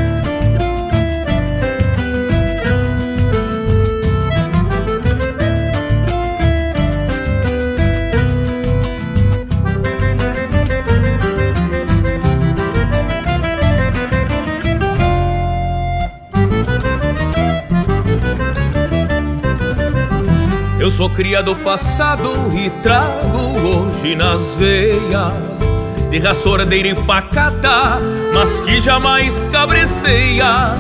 [20.85, 25.67] Eu sou cria do passado e trago hoje nas veias
[26.11, 27.99] De raça ordeira e pacata,
[28.31, 30.75] mas que jamais cabresteia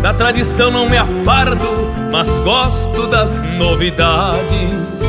[0.00, 1.68] Da tradição não me aparto,
[2.10, 5.02] mas gosto das novidades.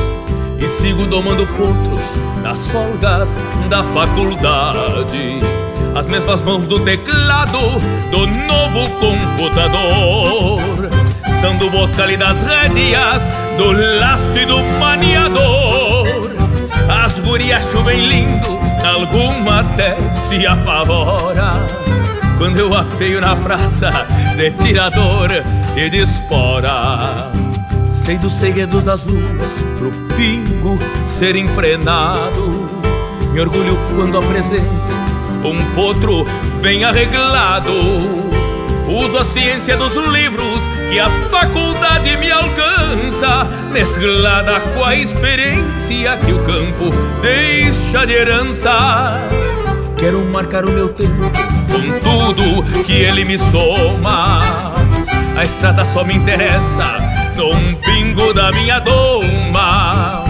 [0.60, 3.40] E sigo domando potros nas folgas
[3.70, 5.40] da faculdade.
[5.96, 7.58] As mesmas mãos do teclado
[8.12, 10.60] do novo computador.
[11.40, 16.08] São do bocal e das rédeas do laço e do maniador.
[16.88, 21.56] As gurias chovem lindo, alguma até se apavora.
[22.38, 24.08] Quando eu apeio na praça
[24.38, 25.30] de tirador
[25.76, 27.30] e de espora.
[28.06, 32.66] Sei dos segredos das luas pro pingo ser enfrenado.
[33.34, 34.64] Me orgulho quando apresento
[35.44, 36.26] um potro
[36.62, 38.39] bem arreglado.
[38.90, 46.34] Uso a ciência dos livros que a faculdade me alcança, mesclada com a experiência que
[46.34, 46.90] o campo
[47.22, 49.22] deixa de herança.
[49.96, 51.32] Quero marcar o meu tempo
[51.72, 54.42] com tudo que ele me soma.
[55.38, 56.98] A estrada só me interessa
[57.36, 60.24] num pingo da minha doma.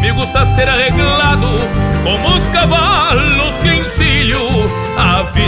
[0.00, 1.48] Me gusta ser arreglado
[2.04, 3.43] como os cavalos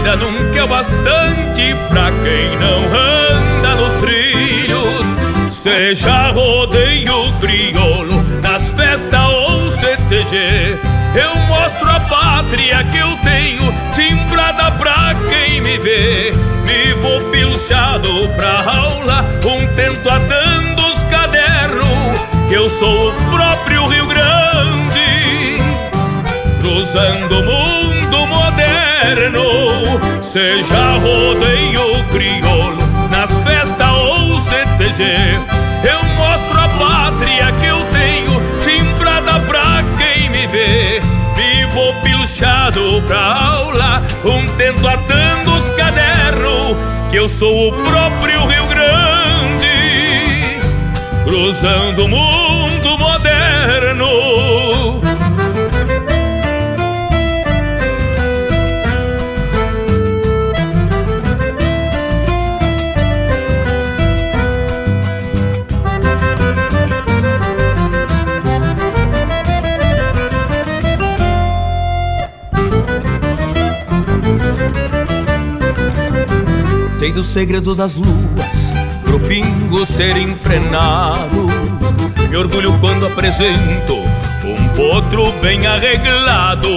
[0.06, 5.04] vida nunca é bastante pra quem não anda nos trilhos.
[5.50, 10.78] Seja rodeio crioulo, nas festas ou CTG.
[11.12, 16.32] Eu mostro a pátria que eu tenho, timbrada pra quem me vê.
[16.66, 22.20] Vivo pilchado pra aula, um tento atando os cadernos.
[22.48, 25.58] Que eu sou o próprio Rio Grande,
[26.60, 29.65] cruzando o mundo moderno.
[30.36, 32.76] Seja rodeio crioulo,
[33.10, 35.32] nas festas ou CTG.
[35.82, 41.00] Eu mostro a pátria que eu tenho, timbrada pra quem me vê.
[41.34, 46.76] Vivo pilchado pra aula, um tento atando os cadernos.
[47.10, 49.70] Que eu sou o próprio Rio Grande,
[51.24, 52.45] cruzando o mundo
[77.06, 78.72] Sei dos segredos das luas,
[79.04, 81.46] pro pingo ser enfrenado.
[82.28, 83.94] Me orgulho quando apresento
[84.44, 86.68] um potro bem arreglado.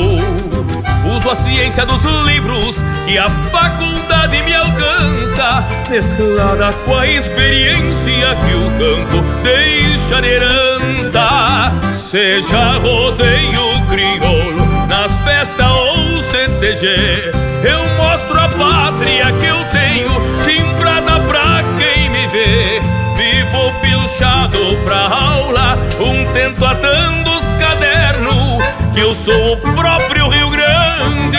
[1.17, 2.75] Uso a ciência dos livros
[3.07, 11.73] que a faculdade me alcança, mesclada com a experiência que o campo deixa de herança.
[11.95, 17.31] Seja rodeio crioulo, nas festas ou CTG,
[17.63, 20.11] eu mostro a pátria que eu tenho, caminho
[20.43, 22.81] Timbrada pra quem me vê
[23.17, 28.63] Vivo pilchado pra aula Um tento atando os cadernos
[28.93, 31.37] Que eu sou o próprio Rio Grande.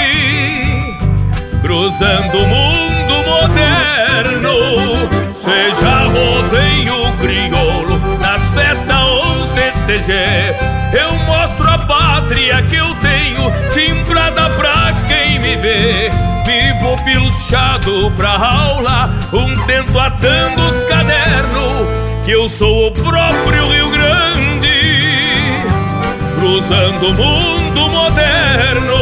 [1.62, 4.54] Cruzando o mundo moderno
[5.42, 10.12] Seja rodeio crioulo Nas festas ou CTG
[10.98, 16.29] Eu mostro a pátria que eu tenho Timbrada pra quem me vê
[17.50, 21.88] Pilchado pra aula, um tento atando os cadernos,
[22.24, 24.70] que eu sou o próprio Rio Grande
[26.38, 28.94] cruzando o mundo moderno.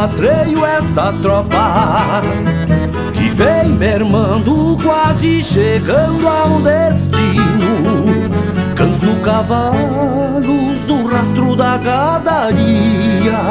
[0.00, 2.22] Eu culatreio esta tropa
[3.12, 8.30] Que vem mermando, quase chegando ao destino.
[8.74, 13.42] Canso cavalos do rastro da gadaria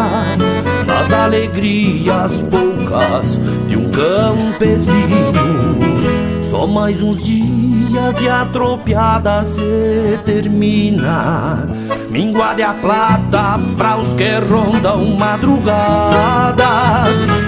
[0.88, 4.90] Nas alegrias poucas de um campesino.
[6.42, 11.68] Só mais uns dias e a tropiada se termina
[12.10, 16.60] Minguade a plata pra os que rondam madrugadas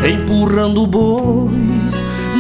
[0.03, 1.51] Empurrando bois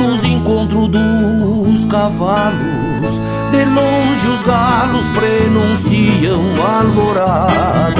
[0.01, 3.19] nos encontros dos cavalos.
[3.51, 7.95] De longe os galos prenunciam alvoradas.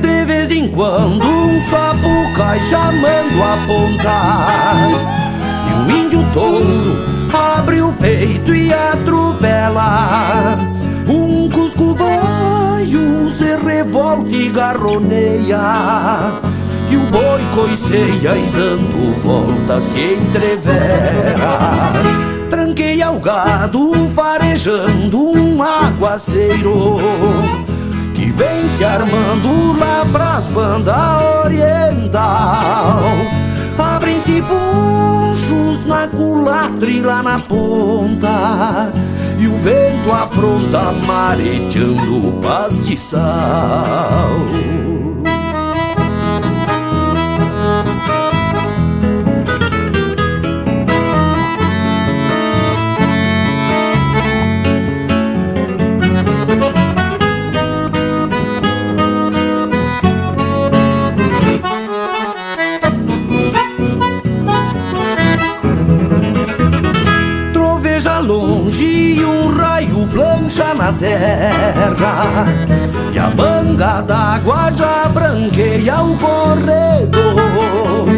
[0.00, 4.46] De vez em quando um sapo cai chamando a ponta.
[5.68, 10.58] E um índio touro abre o peito e atropela
[11.06, 12.29] Um cusco baio
[13.30, 15.60] se revolta e garroneia
[16.90, 21.92] E o boi coiceia e dando volta se entrevera.
[22.50, 26.96] Tranqueia o gado farejando um aguaceiro
[28.14, 33.00] Que vem se armando lá pras bandas oriental.
[33.78, 34.42] Abrem-se
[35.50, 38.92] ponchos na culatra lá na ponta
[39.38, 43.30] E o vento afronta mareteando o pastiçal
[70.92, 72.46] terra.
[73.12, 78.08] E a manga d'água já branqueia o corredor.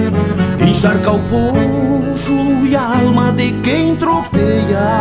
[0.61, 5.01] Encharca o poncho e a alma de quem tropeia.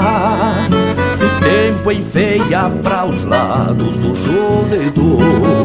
[1.17, 5.61] Se o tempo enfeia para os lados do chovedor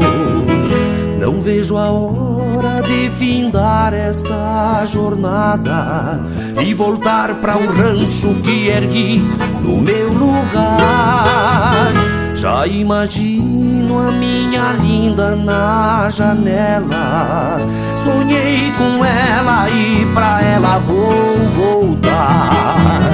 [1.78, 6.20] a hora de findar esta jornada
[6.62, 9.24] E voltar para o rancho que ergui
[9.62, 11.92] no meu lugar.
[12.34, 17.58] Já imagino a minha linda na janela.
[18.04, 23.10] Sonhei com ela e pra ela vou voltar.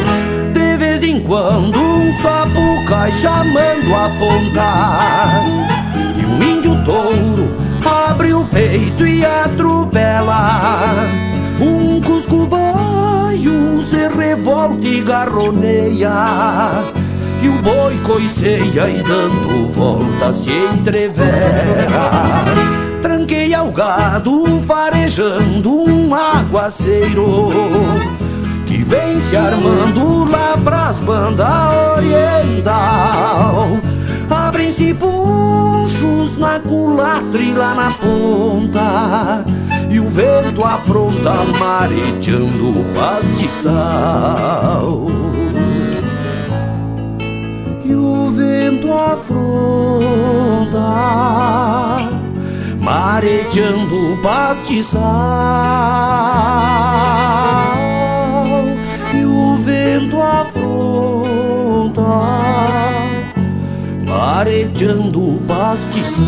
[0.52, 5.40] De vez em quando um sapo cai chamando a ponta.
[6.16, 7.61] E um índio touro
[8.44, 10.60] peito e atropela.
[11.60, 12.48] Um cusco
[13.92, 16.10] se revolta e garroneia.
[17.42, 21.90] E o boi coiceia e dando volta se entrevera.
[23.02, 27.50] Tranqueia o gado farejando um aguaceiro.
[28.66, 33.81] Que vem se armando lá pras bandas oriental
[34.62, 39.44] Abrem-se ponchos na culatra e lá na ponta
[39.90, 43.72] E o vento afronta mareteando o pastiçal.
[47.84, 49.58] E o vento afronta
[52.78, 55.02] Mareteando o pastiçal.
[59.12, 61.32] E o vento afronta
[64.12, 66.22] Mareteando o pastiçal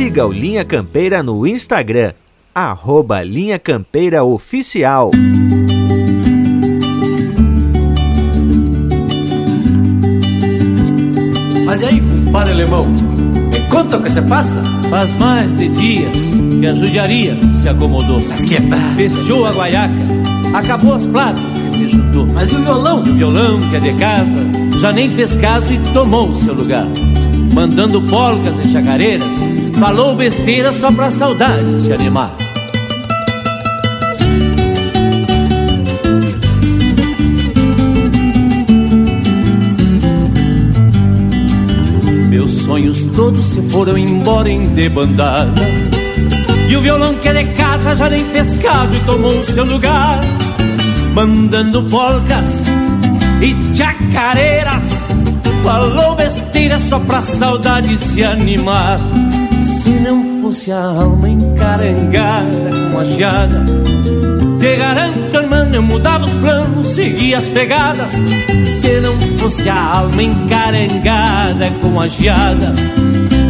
[0.00, 2.14] siga o Linha Campeira no Instagram,
[2.54, 5.10] arroba Linha Campeira Oficial.
[11.66, 12.86] Mas e aí, compadre alemão?
[12.86, 14.79] Me conta o que se passa?
[14.90, 16.18] Faz mais de dias
[16.58, 18.20] que a judiaria se acomodou.
[18.28, 18.60] Mas que é
[18.96, 20.02] Fechou a guaiaca,
[20.52, 22.26] acabou as platas que se juntou.
[22.26, 22.98] Mas e o violão?
[22.98, 24.38] O violão que é de casa
[24.80, 26.86] já nem fez caso e tomou o seu lugar.
[27.54, 29.40] Mandando polcas e chacareiras,
[29.78, 32.34] falou besteira só pra saudade se animar.
[43.30, 45.62] Todos se foram embora em debandada.
[46.68, 50.20] E o violão que é de casa já nem fez caso e tomou seu lugar,
[51.14, 52.66] mandando polcas
[53.40, 55.06] e chacareiras.
[55.62, 58.98] Falou besteira só pra saudade se animar.
[59.60, 63.64] Se não fosse a alma encarangada com a geada,
[64.58, 68.12] te garanto, irmão, eu mudava os planos, seguia as pegadas.
[68.74, 72.74] Se não fosse a alma encarangada com a geada,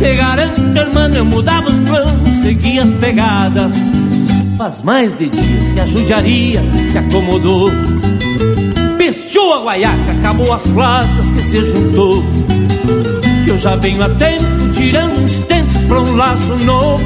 [0.01, 3.74] te garanto, irmão, eu mudava os planos, seguia as pegadas.
[4.56, 7.70] Faz mais de dias que a judiaria se acomodou.
[8.97, 12.24] Pestou a guaiaca, acabou as platas que se juntou.
[13.44, 17.02] Que eu já venho a tempo tirando uns tentos pra um laço novo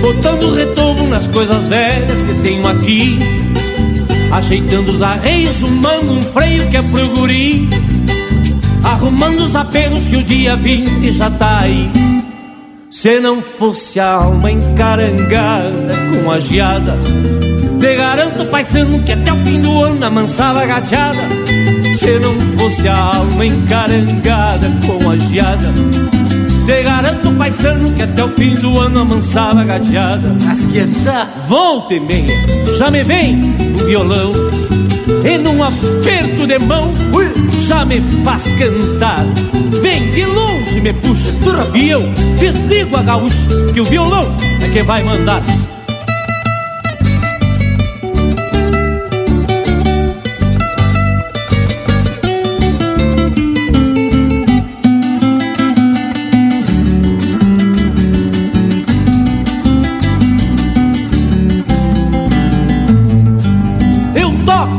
[0.00, 3.18] Botando retorno nas coisas velhas que tenho aqui
[4.32, 7.68] Ajeitando os arreios, humando um freio que é pro guri
[8.82, 11.90] Arrumando os apelos que o dia 20 já tá aí
[12.90, 16.96] Se não fosse a alma encarangada com a geada
[17.80, 21.28] Te garanto, paisano, que até o fim do ano amansava a gateada
[21.94, 25.72] Se não fosse a alma encarangada com a geada
[26.68, 30.36] te garanto, paisano, que até o fim do ano amansava a gateada.
[30.44, 31.26] Mas que tá?
[31.48, 32.36] Volta e meia,
[32.76, 33.40] já me vem
[33.74, 34.32] o violão.
[35.24, 36.92] E num aperto de mão,
[37.58, 39.24] já me faz cantar.
[39.82, 41.34] Vem de longe, me puxa,
[41.74, 42.02] e eu
[42.38, 45.42] desligo a gaúcha, que o violão é que vai mandar.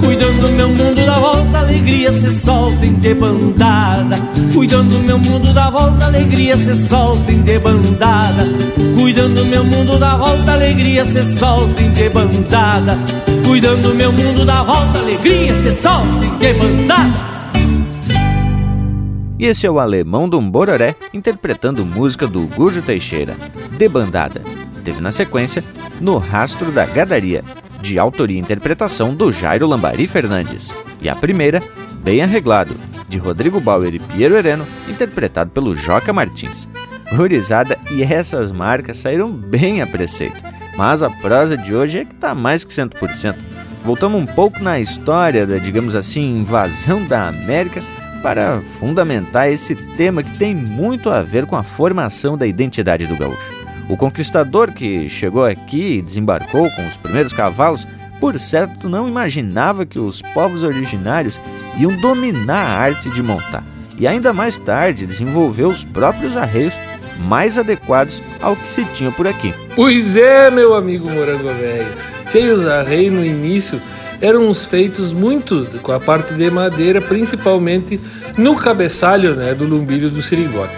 [0.00, 4.16] Cuidando do meu mundo da volta, alegria se solta em debandada.
[4.52, 8.44] Cuidando do meu mundo da volta, alegria se solta em debandada.
[8.96, 12.98] Cuidando do meu mundo da volta, alegria se solta em debandada.
[13.46, 17.34] Cuidando do meu mundo da volta, alegria se solta em debandada.
[19.38, 23.36] E esse é o Alemão do Bororé interpretando música do Gujo Teixeira,
[23.76, 24.42] Debandada.
[24.84, 25.64] Teve na sequência
[26.00, 27.42] No Rastro da Gadaria,
[27.84, 30.74] de autoria e interpretação do Jairo Lambari Fernandes.
[31.02, 31.62] E a primeira,
[32.02, 32.74] Bem Arreglado,
[33.06, 36.66] de Rodrigo Bauer e Piero Hereno, interpretado pelo Joca Martins.
[37.14, 40.42] Gurizada e essas marcas saíram bem a preceito,
[40.76, 43.36] mas a prosa de hoje é que está mais que 100%.
[43.84, 47.82] Voltamos um pouco na história da, digamos assim, invasão da América
[48.22, 53.16] para fundamentar esse tema que tem muito a ver com a formação da identidade do
[53.16, 53.53] gaúcho.
[53.88, 57.86] O conquistador que chegou aqui e desembarcou com os primeiros cavalos,
[58.18, 61.38] por certo, não imaginava que os povos originários
[61.76, 63.64] iam dominar a arte de montar
[63.98, 66.74] e ainda mais tarde desenvolveu os próprios arreios
[67.26, 69.54] mais adequados ao que se tinha por aqui.
[69.76, 71.86] Pois é, meu amigo Morango Velho.
[72.30, 73.80] Cheios arreios no início
[74.20, 78.00] eram uns feitos muito com a parte de madeira, principalmente
[78.36, 80.74] no cabeçalho né, do lumbilho do sirigote.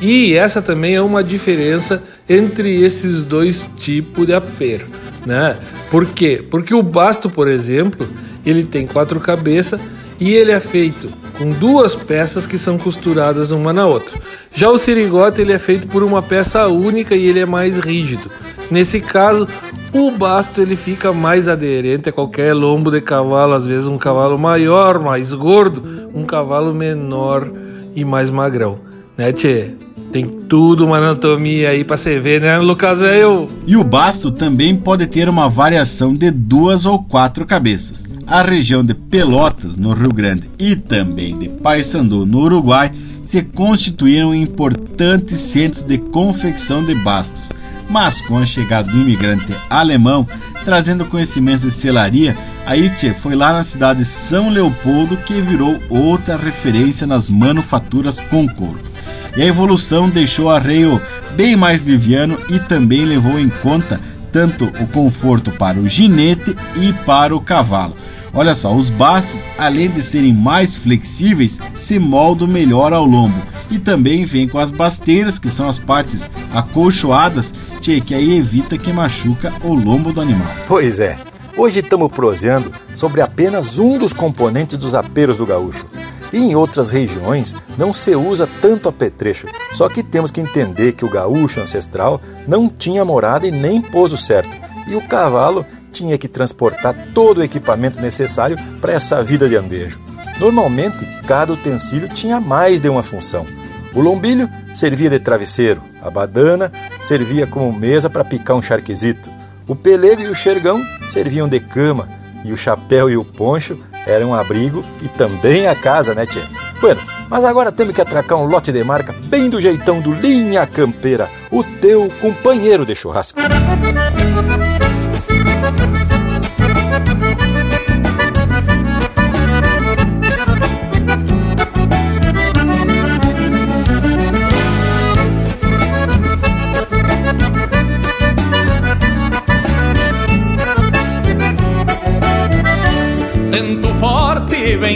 [0.00, 4.86] E essa também é uma diferença entre esses dois tipos de apero,
[5.26, 5.56] né?
[5.90, 6.46] Por quê?
[6.48, 8.06] Porque o basto, por exemplo,
[8.46, 9.80] ele tem quatro cabeças
[10.20, 14.16] e ele é feito com duas peças que são costuradas uma na outra.
[14.52, 18.30] Já o sirigote ele é feito por uma peça única e ele é mais rígido.
[18.70, 19.48] Nesse caso,
[19.92, 24.38] o basto ele fica mais aderente a qualquer lombo de cavalo, às vezes um cavalo
[24.38, 27.50] maior, mais gordo, um cavalo menor
[27.96, 28.78] e mais magrão,
[29.18, 29.74] né, tchê?
[30.12, 33.48] Tem tudo uma anatomia aí pra você ver, né, Lucas Velho?
[33.64, 38.08] E o basto também pode ter uma variação de duas ou quatro cabeças.
[38.26, 42.90] A região de Pelotas, no Rio Grande, e também de Paysandu, no Uruguai,
[43.22, 47.52] se constituíram importantes centros de confecção de bastos.
[47.88, 50.26] Mas com a chegada do imigrante alemão,
[50.64, 55.78] trazendo conhecimentos de selaria, a Itche foi lá na cidade de São Leopoldo que virou
[55.88, 58.89] outra referência nas manufaturas com couro.
[59.36, 61.00] E a evolução deixou o arreio
[61.36, 64.00] bem mais liviano e também levou em conta
[64.32, 67.96] tanto o conforto para o ginete e para o cavalo.
[68.32, 73.42] Olha só, os bastos, além de serem mais flexíveis, se moldam melhor ao lombo.
[73.70, 78.92] E também vem com as basteiras, que são as partes acolchoadas, que aí evita que
[78.92, 80.48] machuca o lombo do animal.
[80.66, 81.18] Pois é,
[81.56, 85.86] hoje estamos proseando sobre apenas um dos componentes dos aperos do gaúcho.
[86.32, 91.04] E em outras regiões não se usa tanto apetrecho, só que temos que entender que
[91.04, 94.50] o gaúcho ancestral não tinha morada e nem pouso certo,
[94.86, 99.98] e o cavalo tinha que transportar todo o equipamento necessário para essa vida de andejo.
[100.38, 103.46] Normalmente, cada utensílio tinha mais de uma função.
[103.92, 109.28] O lombilho servia de travesseiro, a badana servia como mesa para picar um charquezito,
[109.66, 112.08] o pelego e o xergão serviam de cama,
[112.44, 116.42] e o chapéu e o poncho era um abrigo e também a casa, né, Tchê?
[116.80, 120.66] Bueno, mas agora temos que atracar um lote de marca bem do jeitão do Linha
[120.66, 123.38] Campeira, o teu companheiro de churrasco.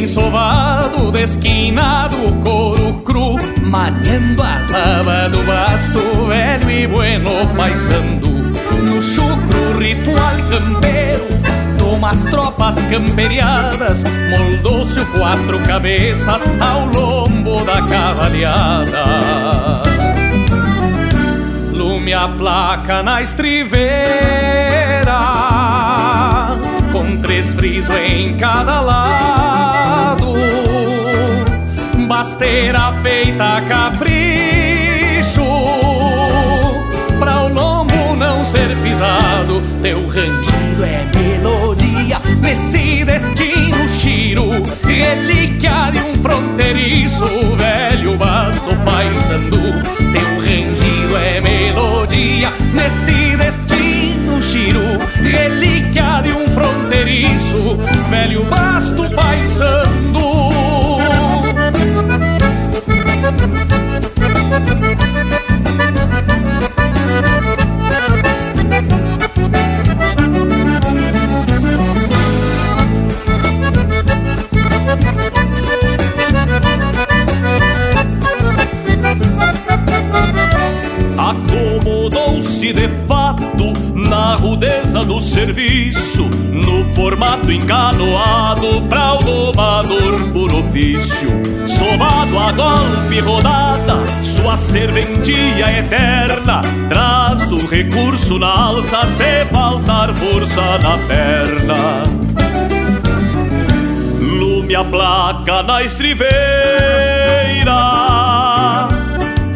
[0.05, 8.29] Bem sovado, desquinado, couro cru, maniando as abas do basto, velho e bueno, paisando.
[8.83, 11.25] No chucro ritual campeiro,
[11.91, 19.05] umas tropas camperiadas, moldou-se o quatro cabeças ao lombo da cavalhada.
[21.73, 23.95] Lume a placa na estriveira,
[26.93, 29.54] com três frisos em cada lado.
[32.17, 35.43] Basteira feita a capricho,
[37.19, 39.61] pra o lombo não ser pisado.
[39.83, 44.49] Teu rangido é melodia nesse destino chiro,
[44.87, 47.27] relíquia de um fronteiriço,
[47.57, 49.59] velho basto paisando.
[50.13, 57.77] Teu rangido é melodia nesse destino chiro, relíquia de um fronteiriço,
[58.09, 60.54] velho basto paisando.
[85.03, 91.29] Do serviço, no formato encanoado pra o domador por ofício.
[91.67, 100.61] Sovado a golpe rodada, sua serventia eterna, traz o recurso na alça se faltar força
[100.79, 102.05] na perna.
[104.21, 106.85] Lume a placa na estriveira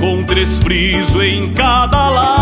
[0.00, 2.37] com três frisos em cada lado.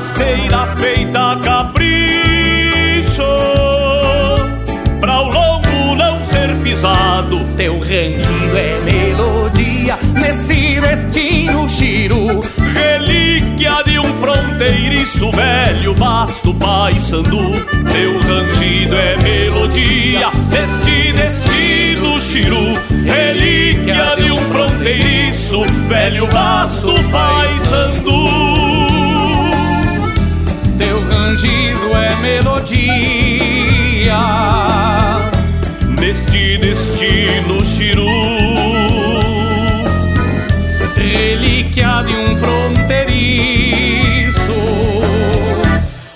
[0.00, 3.22] Pasteira feita a capricho,
[4.98, 7.38] pra o lombo não ser pisado.
[7.58, 12.40] Teu rangido é melodia nesse destino giro.
[12.74, 17.52] Relíquia de um fronteiriço velho, basto paissandu.
[17.92, 22.72] Teu rangido é melodia neste destino giro.
[23.04, 28.29] Relíquia de um fronteiriço velho, basto paissandu.
[31.30, 32.90] Rangido é melodia
[36.00, 38.04] neste destino chiru.
[40.96, 43.12] Relíquia de um fronteiriço,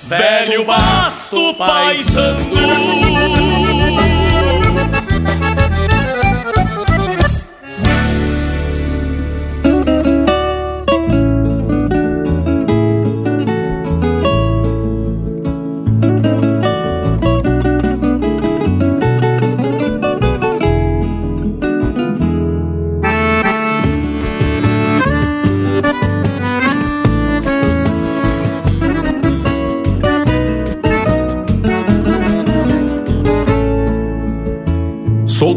[0.03, 2.34] velho basto paissandu.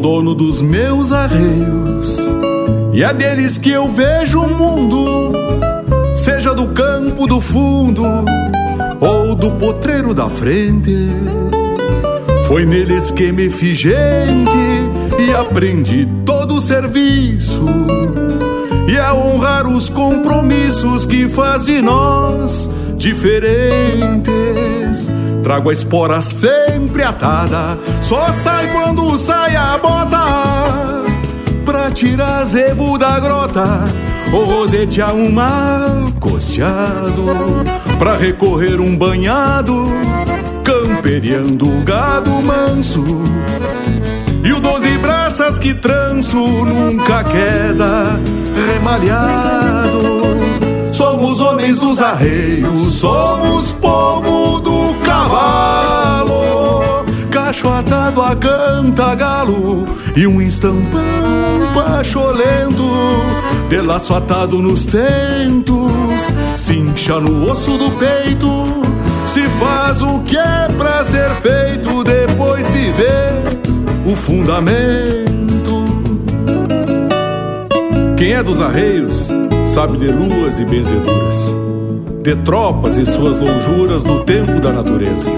[0.08, 2.18] Dono dos meus arreios
[2.94, 5.34] e é deles que eu vejo o mundo,
[6.16, 8.06] seja do campo do fundo
[9.02, 11.10] ou do potreiro da frente.
[12.48, 14.50] Foi neles que me fiz gente
[15.20, 17.66] e aprendi todo o serviço.
[18.88, 24.22] E é honrar os compromissos que faz de nós diferentes.
[25.44, 26.57] Trago a espora sempre
[27.04, 31.04] atada, só sai quando sai a bota.
[31.66, 33.84] Pra tirar zebo da grota,
[34.32, 37.26] ou rosetear um mal coceado.
[38.00, 39.86] Pra recorrer um banhado,
[40.64, 43.04] camperiando o gado manso.
[44.44, 48.20] E o doze braças que tranço nunca queda
[48.74, 50.38] remalhado.
[50.92, 55.97] Somos homens dos arreios, somos povo do cavalo.
[57.48, 59.88] Cacho atado a canta galo
[60.18, 61.00] e um estampão
[61.74, 62.84] pacholento.
[63.70, 65.94] De laço atado nos tentos,
[66.58, 68.50] cincha no osso do peito.
[69.34, 75.86] Se faz o que é pra ser feito, depois se vê o fundamento.
[78.18, 79.30] Quem é dos arreios
[79.68, 81.38] sabe de luas e benzeduras,
[82.24, 85.30] de tropas e suas lonjuras no tempo da natureza,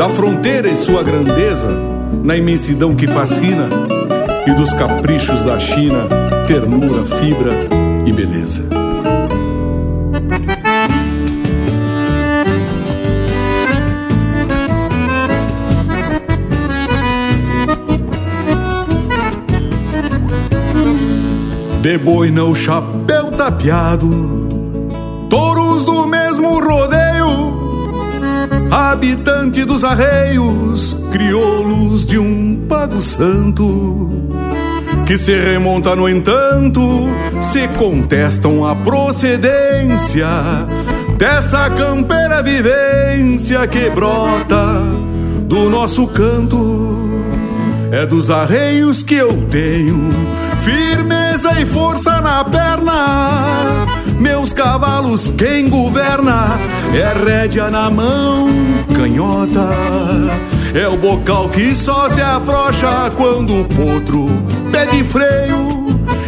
[0.00, 1.68] da fronteira e sua grandeza
[2.24, 3.68] na imensidão que fascina
[4.46, 6.08] e dos caprichos da China,
[6.46, 7.52] ternura, fibra
[8.06, 8.62] e beleza.
[21.82, 24.48] De boina o chapéu tapeado,
[25.28, 26.99] touros do mesmo rodeio,
[28.70, 34.28] habitante dos arreios, crioulos de um pago santo,
[35.06, 36.80] que se remonta, no entanto,
[37.52, 40.28] se contestam a procedência
[41.18, 44.82] dessa campeira vivência que brota
[45.46, 47.10] do nosso canto.
[47.92, 50.12] É dos arreios que eu tenho
[50.62, 53.99] firmeza e força na perna.
[54.20, 56.44] Meus cavalos, quem governa
[56.94, 58.48] é rédea na mão,
[58.94, 59.70] canhota.
[60.74, 64.26] É o bocal que só se afrouxa quando o potro
[64.70, 65.70] pede freio.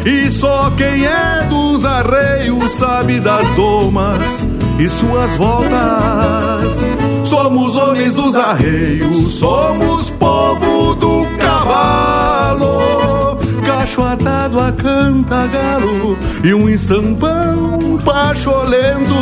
[0.07, 4.47] E só quem é dos arreios sabe das domas
[4.79, 6.87] e suas voltas.
[7.25, 13.37] Somos homens dos arreios, somos povo do cavalo.
[13.67, 19.15] Cacho atado a canta galo e um estampão pacholento,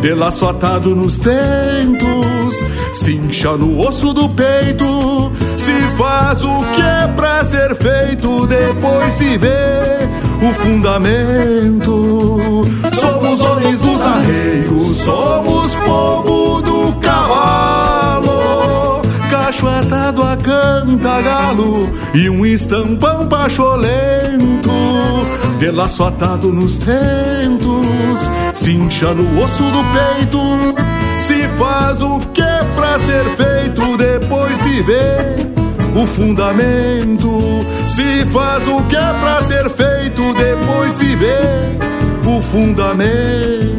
[0.00, 2.56] de laço atado nos tentos,
[2.94, 5.32] cincha no osso do peito.
[5.58, 9.98] Se faz o que é pra ser feito, depois se vê
[10.42, 12.64] o fundamento.
[13.00, 17.91] Somos homens dos arreios, somos povo do cavalo.
[19.62, 24.72] Cacho atado a canta galo e um estampão pacholento.
[25.60, 27.86] De laço atado nos tentos,
[28.54, 30.40] cincha no osso do peito.
[31.28, 32.42] Se faz o que
[32.74, 35.16] pra ser feito, depois se vê
[35.94, 37.64] o fundamento.
[37.94, 41.38] Se faz o que é pra ser feito, depois se vê
[42.26, 43.71] o fundamento.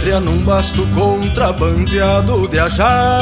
[0.00, 3.18] Pátria num basto contrabandeado de ajá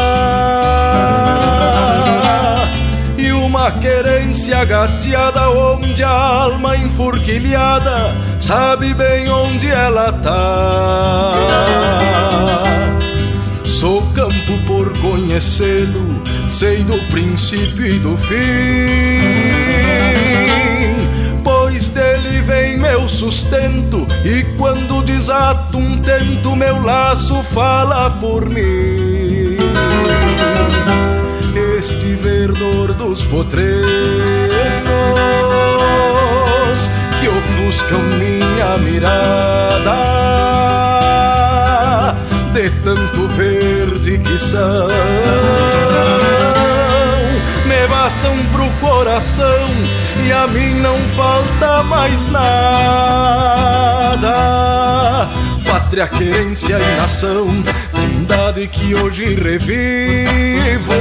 [3.19, 11.35] E uma querência gateada onde a alma enfurquilhada Sabe bem onde ela tá.
[13.65, 19.78] Sou campo por conhecê-lo Sei do princípio e do fim
[23.09, 29.57] meu sustento E quando desato um tento Meu laço fala por mim
[31.79, 33.89] Este verdor dos potreiros
[37.21, 40.19] Que ofuscam minha mirada
[42.53, 44.89] De tanto verde dicção.
[47.67, 49.69] Me bastam pro coração
[50.29, 52.49] e a mim não falta mais nada.
[55.65, 57.65] Pátria, querência e nação,
[57.95, 60.93] trindade que hoje revivo.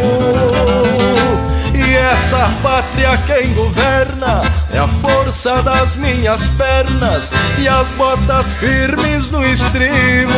[1.76, 9.30] E essa pátria quem governa é a força das minhas pernas e as botas firmes
[9.30, 10.32] no estribo.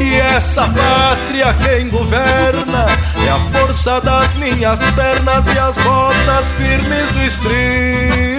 [0.00, 2.86] E essa pátria quem governa
[3.26, 8.29] é a força das minhas pernas e as botas firmes no estribo.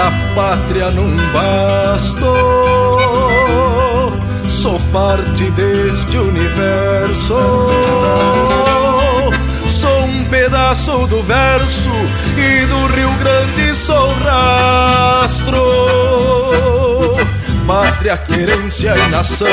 [0.00, 2.34] Fez a pátria num basto.
[4.48, 7.36] Sou parte deste universo.
[9.66, 11.90] Sou um pedaço do verso
[12.36, 15.60] e do Rio Grande sou rastro
[17.66, 19.46] pátria, querência e nação,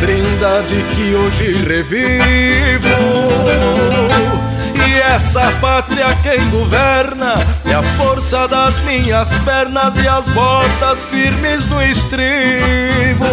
[0.00, 2.88] trindade que hoje revivo.
[5.14, 7.34] Essa pátria quem governa
[7.66, 13.26] é a força das minhas pernas e as botas firmes no estribo.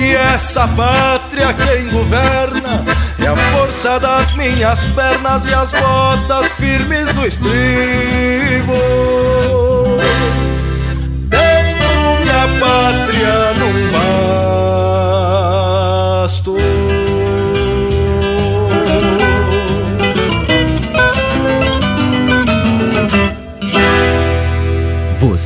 [0.00, 2.84] E essa pátria quem governa
[3.20, 8.72] é a força das minhas pernas e as botas firmes no estribo
[12.28, 13.87] minha pátria num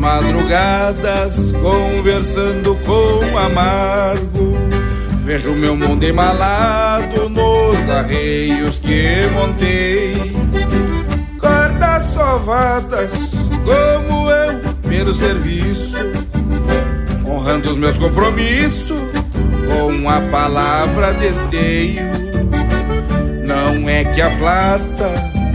[0.00, 4.56] Madrugadas, conversando com amargo.
[5.24, 10.14] Vejo meu mundo embalado nos arreios que montei.
[11.38, 13.10] Cordas sovadas,
[13.64, 14.58] como eu,
[14.88, 15.98] pelo serviço.
[17.24, 18.98] Honrando os meus compromissos
[19.68, 22.02] com a palavra desteio.
[23.44, 25.10] Não é que a plata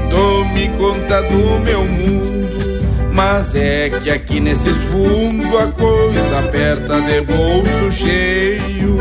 [0.09, 2.34] tome conta do meu mundo,
[3.15, 8.97] mas é que aqui nesses fundos a coisa aperta de bolso cheio.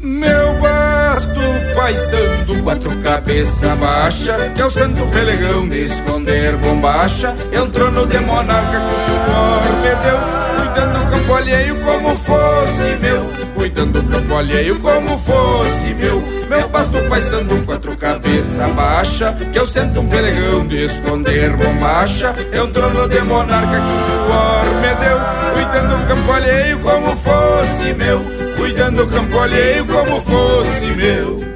[0.00, 1.40] Meu basto
[1.76, 8.18] paisando quatro cabeça baixa Que é o santo pelegão de esconder bombacha Entrou no de
[8.20, 10.18] monarca com suor me deu
[10.56, 16.20] Cuidando do campo alheio como fosse meu Cuidando do campo alheio como fosse meu.
[16.48, 22.90] Meu basto paisando quatro cabeça baixa Que eu sento um pelegão de esconder bombacha Entrou
[22.90, 25.18] no de monarca com suor me deu.
[25.54, 28.20] Cuidando do campo alheio como fosse meu.
[28.56, 31.52] Cuidando do campo alheio como fosse meu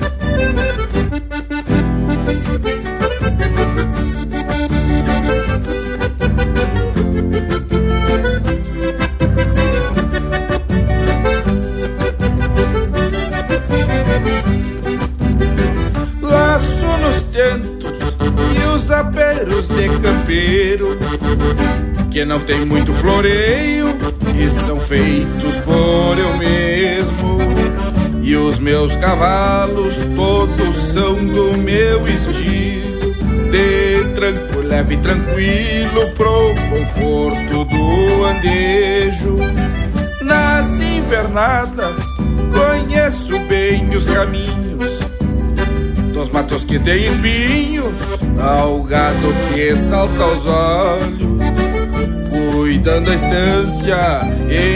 [22.11, 23.89] Que não tem muito floreio
[24.39, 27.39] e são feitos por eu mesmo.
[28.23, 33.13] E os meus cavalos todos são do meu estilo
[33.51, 39.39] De tranco, leve e tranquilo pro conforto do andejo.
[40.23, 41.99] Nas invernadas
[42.53, 45.06] conheço bem os caminhos
[46.27, 47.95] Dos matos que tem espinhos
[48.41, 51.37] Ao gado que salta aos olhos
[52.53, 54.21] cuidando a estância,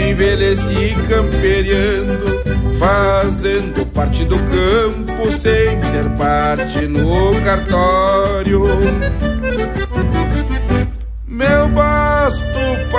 [0.09, 2.41] envelheci camperiando,
[2.79, 8.65] fazendo parte do campo sem ter parte no cartório.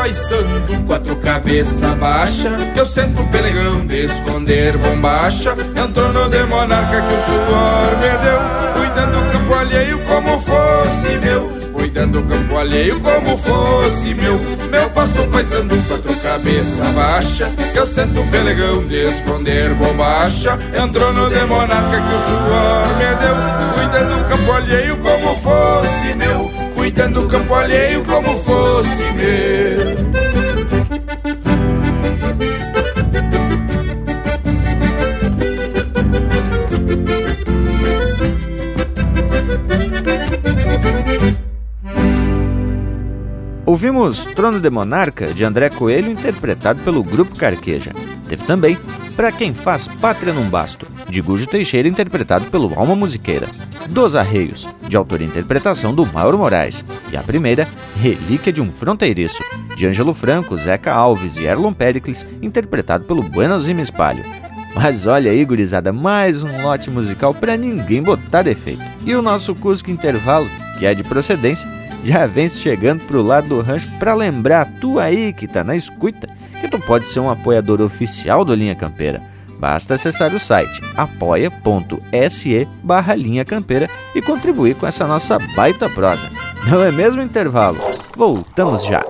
[0.02, 7.14] Paisando, quatro cabeça baixa, eu sento pelegão de esconder bombacha, entrou no de monarca que
[7.14, 8.40] o suor me deu,
[8.74, 11.62] cuidando do campo alheio como fosse meu.
[11.72, 14.40] Cuidando do campo alheio como fosse meu.
[14.70, 20.58] Meu pasto paisando quatro cabeça baixa eu sento um pelegão de esconder bombacha.
[20.80, 23.34] Entrou no de monarca que o suor me deu
[23.74, 30.02] Cuidando do campo alheio como fosse meu Cuidando do campo alheio como fosse meu
[43.64, 47.92] Ouvimos Trono de Monarca, de André Coelho, interpretado pelo Grupo Carqueja.
[48.28, 48.76] Teve também
[49.14, 53.46] Pra Quem Faz Pátria Num Basto, de Gujo Teixeira, interpretado pelo Alma Musiqueira.
[53.92, 56.82] Dos Arreios, de autoria e interpretação do Mauro Moraes.
[57.12, 57.68] E a primeira,
[58.00, 59.44] Relíquia de um Fronteiriço,
[59.76, 64.24] de Ângelo Franco, Zeca Alves e Erlon Pericles, interpretado pelo Buenos Espalho.
[64.74, 68.82] Mas olha aí, gurizada, mais um lote musical para ninguém botar defeito.
[69.04, 70.48] E o nosso Cusco Intervalo,
[70.78, 71.68] que é de procedência,
[72.02, 76.30] já vem chegando pro lado do rancho para lembrar tu aí que tá na escuta
[76.62, 79.31] que tu pode ser um apoiador oficial do Linha Campeira.
[79.62, 86.28] Basta acessar o site apoia.se barra Linha Campeira e contribuir com essa nossa baita prosa.
[86.68, 87.78] Não é mesmo intervalo?
[88.16, 89.04] Voltamos já.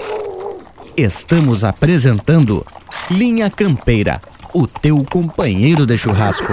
[0.94, 2.66] Estamos apresentando
[3.10, 4.20] Linha Campeira,
[4.52, 6.52] o teu companheiro de churrasco.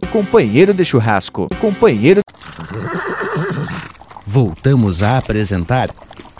[0.07, 1.47] companheiro de churrasco.
[1.59, 2.21] companheiro.
[4.25, 5.89] Voltamos a apresentar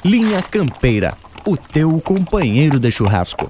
[0.03, 1.13] Linha Campeira,
[1.45, 3.49] o teu companheiro de churrasco.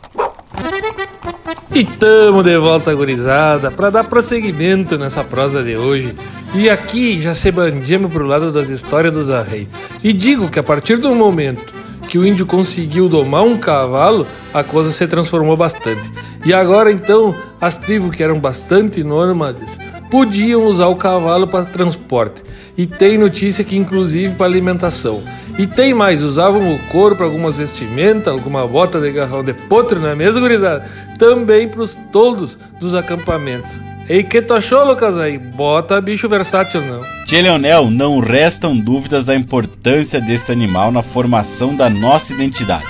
[1.73, 6.13] E tamo de volta, gurizada, para dar prosseguimento nessa prosa de hoje.
[6.53, 9.69] E aqui já se bandimos pro lado das histórias dos arreios.
[10.03, 11.73] E digo que a partir do momento
[12.09, 16.03] que o índio conseguiu domar um cavalo, a coisa se transformou bastante.
[16.43, 19.79] E agora então, as tribos que eram bastante nômades
[20.11, 22.43] podiam usar o cavalo para transporte.
[22.77, 25.23] E tem notícia que inclusive para alimentação.
[25.57, 29.99] E tem mais, usavam o couro para algumas vestimentas, alguma bota de garrão de potro,
[29.99, 30.85] não é mesmo, gurizada?
[31.17, 33.79] Também para os toldos dos acampamentos.
[34.09, 35.37] E que tu achou, Lucas aí?
[35.37, 37.01] Bota bicho versátil não.
[37.25, 42.87] Tia Leonel, não restam dúvidas da importância deste animal na formação da nossa identidade.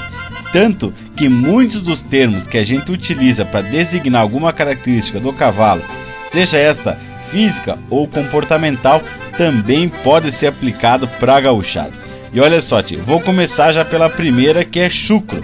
[0.51, 5.81] Tanto que muitos dos termos que a gente utiliza para designar alguma característica do cavalo,
[6.27, 6.97] seja esta
[7.31, 9.01] física ou comportamental
[9.37, 11.93] também pode ser aplicado para gauchado.
[12.33, 15.43] E olha só, tio, vou começar já pela primeira que é chucro.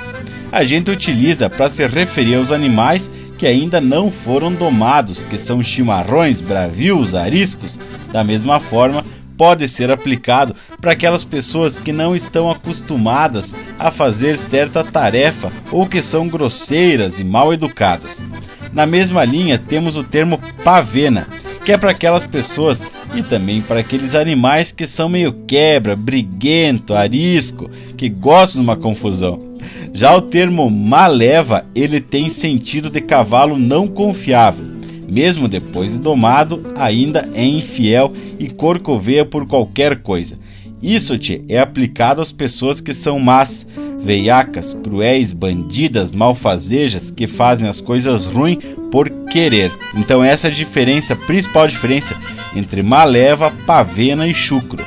[0.52, 5.62] A gente utiliza para se referir aos animais que ainda não foram domados, que são
[5.62, 7.78] chimarrões, bravios, ariscos.
[8.12, 9.04] Da mesma forma,
[9.38, 15.86] pode ser aplicado para aquelas pessoas que não estão acostumadas a fazer certa tarefa ou
[15.86, 18.26] que são grosseiras e mal educadas.
[18.74, 21.28] Na mesma linha, temos o termo pavena,
[21.68, 26.94] que é para aquelas pessoas e também para aqueles animais que são meio quebra, briguento,
[26.94, 29.58] arisco, que gostam de uma confusão.
[29.92, 34.66] Já o termo maleva, ele tem sentido de cavalo não confiável.
[35.10, 40.40] Mesmo depois de domado, ainda é infiel e corcoveia por qualquer coisa.
[40.82, 43.68] Isso te é aplicado às pessoas que são más,
[44.00, 48.58] veiacas, cruéis, bandidas, malfazejas, que fazem as coisas ruins
[48.92, 49.72] por querer.
[49.96, 52.16] Então essa é a diferença, a principal diferença
[52.56, 54.86] entre maleva, pavena e chucro.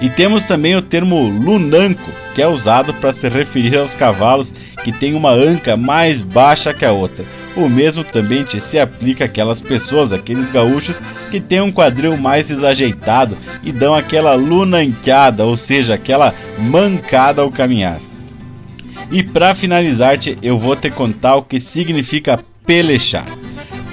[0.00, 4.52] E temos também o termo lunanco, que é usado para se referir aos cavalos
[4.84, 7.24] que têm uma anca mais baixa que a outra.
[7.56, 11.00] O mesmo também se aplica àquelas pessoas, aqueles gaúchos
[11.30, 17.50] que têm um quadril mais desajeitado e dão aquela lunanqueada, ou seja, aquela mancada ao
[17.50, 17.98] caminhar.
[19.10, 23.26] E para finalizar, eu vou te contar o que significa pelechar.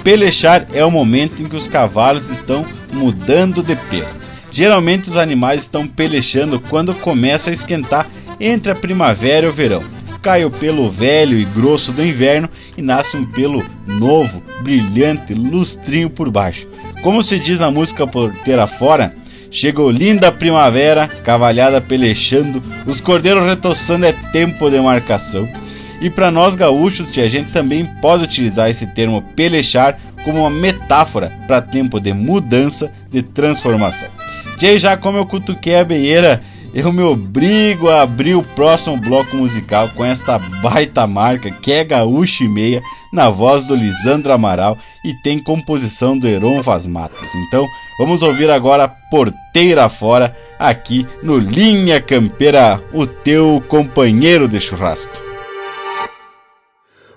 [0.02, 4.24] Pelechar é o momento em que os cavalos estão mudando de pelo.
[4.50, 8.06] Geralmente os animais estão pelechando quando começa a esquentar
[8.38, 9.82] entre a primavera e o verão.
[10.20, 16.08] Cai o pelo velho e grosso do inverno e nasce um pelo novo, brilhante, lustrinho
[16.08, 16.68] por baixo.
[17.02, 19.14] Como se diz na música Porteira Fora,
[19.54, 25.48] chegou linda primavera, cavalhada pelechando, os cordeiros retoçando, é tempo de marcação.
[26.00, 31.30] E para nós gaúchos, a gente também pode utilizar esse termo pelechar como uma metáfora
[31.46, 34.08] para tempo de mudança, de transformação.
[34.56, 36.42] Tchê, já como eu cutuquei a beieira,
[36.74, 41.84] eu me obrigo a abrir o próximo bloco musical com esta baita marca que é
[41.84, 42.82] Gaúcha e Meia,
[43.12, 47.32] na voz do Lisandro Amaral e tem composição do Heron Vaz Matos.
[47.46, 47.64] Então
[47.96, 55.16] vamos ouvir agora Porteira Fora, aqui no Linha Campeira, o teu companheiro de churrasco.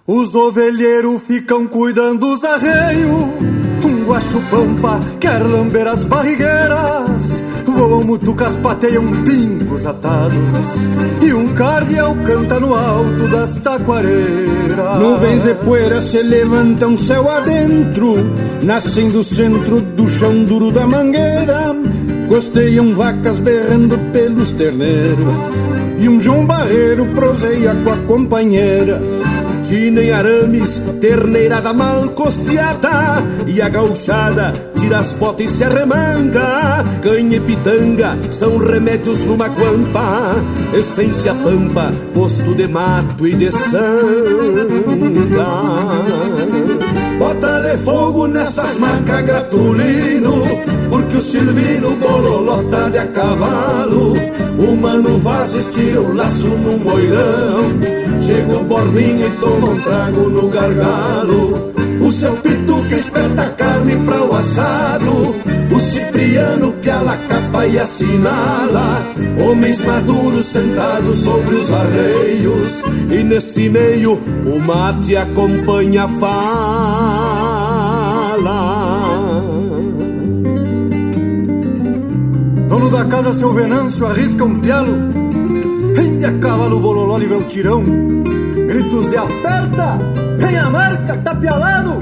[0.05, 3.11] Os ovelheiros ficam cuidando dos arreios.
[3.83, 7.36] Um guacho pampa quer lamber as barrigueiras.
[7.87, 10.35] Voam mutucas, pateiam pingos atados.
[11.21, 14.99] E um cardeal canta no alto das taquareiras.
[14.99, 18.15] Nuvens de poeira se levantam céu adentro.
[18.61, 21.73] Nascem do centro do chão duro da mangueira.
[22.27, 25.33] Costeiam vacas berrando pelos terneiros.
[25.97, 29.01] E um João Barreiro proseia com a companheira
[29.67, 36.85] Tina em arames, terneirada mal costeada E a gauchada tira as botas e se arremanga.
[37.03, 40.37] Canha e pitanga são remédios numa guampa
[40.73, 43.81] Essência pampa, posto de mato e de sanga.
[47.19, 50.43] Bota de fogo nessas macas gratulino
[50.89, 54.13] Porque o Silvino bololota de a cavalo.
[54.59, 60.29] O mano vaz estira o laço num moirão Chega o borbinho e toma um trago
[60.29, 61.71] no gargalo.
[62.05, 62.35] O seu
[62.89, 65.33] que espeta carne pra o assado.
[65.73, 69.01] O Cipriano que a capa e assinala.
[69.39, 72.83] Homens maduros sentados sobre os arreios.
[73.09, 76.57] E nesse meio o mate acompanha a fala.
[82.67, 85.26] Dono da casa, seu Venâncio, arrisca um pialo
[85.97, 87.83] Rende a cavalo, bololó, livra o tirão.
[87.83, 89.97] Gritos de aperta,
[90.37, 91.99] vem a marca, tapialado.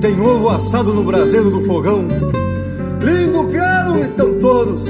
[0.00, 2.08] Tem ovo assado no braseiro do fogão.
[3.02, 4.88] Lindo piano, então todos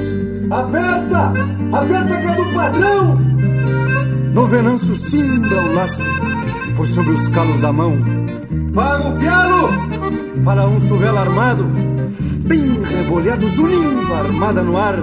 [0.49, 1.33] Aperta,
[1.73, 3.19] aperta que é do padrão.
[4.33, 6.01] No venanço cimbra o laço
[6.77, 7.97] Por sobre os calos da mão.
[8.73, 9.67] Paga o piano,
[10.45, 11.65] fala um suvela armado.
[12.45, 14.95] Bem rebolhado, zunindo, armada no ar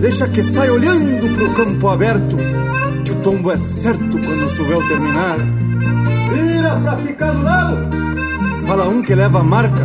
[0.00, 2.36] Deixa que sai olhando pro campo aberto
[3.04, 5.36] Que o tombo é certo quando o suvel terminar.
[6.32, 7.88] Vira pra ficar do lado.
[8.66, 9.84] Fala um que leva a marca.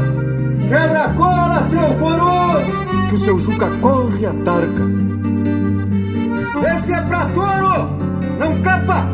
[0.68, 3.10] Quebra a cola, seu foroso.
[3.10, 4.84] Que o seu Juca corre a tarca.
[6.76, 7.90] Esse é pra touro,
[8.40, 9.10] não capa.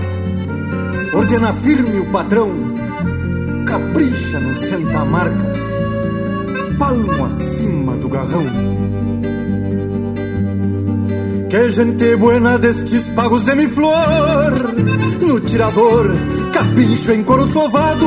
[1.14, 2.76] Ordena firme o patrão.
[3.66, 5.56] Capricha no senta-marca
[6.78, 8.46] Palmo acima do garrão
[11.56, 14.52] que gente buena destes pagos de mi flor.
[15.22, 16.14] No tirador,
[16.52, 18.06] capincho em couro sovado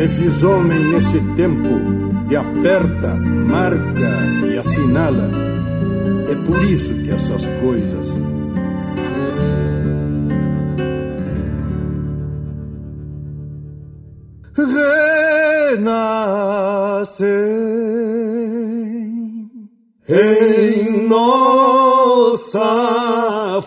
[0.06, 1.80] Me fiz homem nesse tempo
[2.27, 3.15] de aperta,
[3.49, 4.11] marca
[4.45, 5.32] e assinala.
[6.30, 8.07] É por isso que essas coisas.
[15.73, 16.06] Renascem
[20.07, 21.45] em nós.
[22.36, 23.61] moça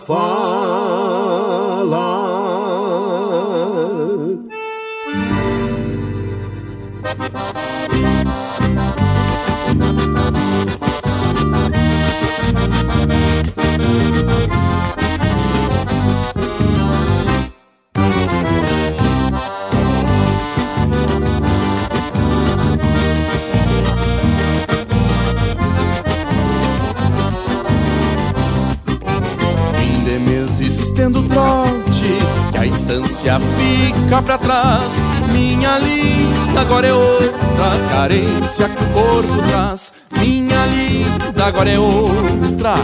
[33.29, 34.91] estância fica pra trás.
[35.31, 39.93] Minha linda agora é outra carência que o corpo traz.
[40.17, 42.75] Minha linda agora é outra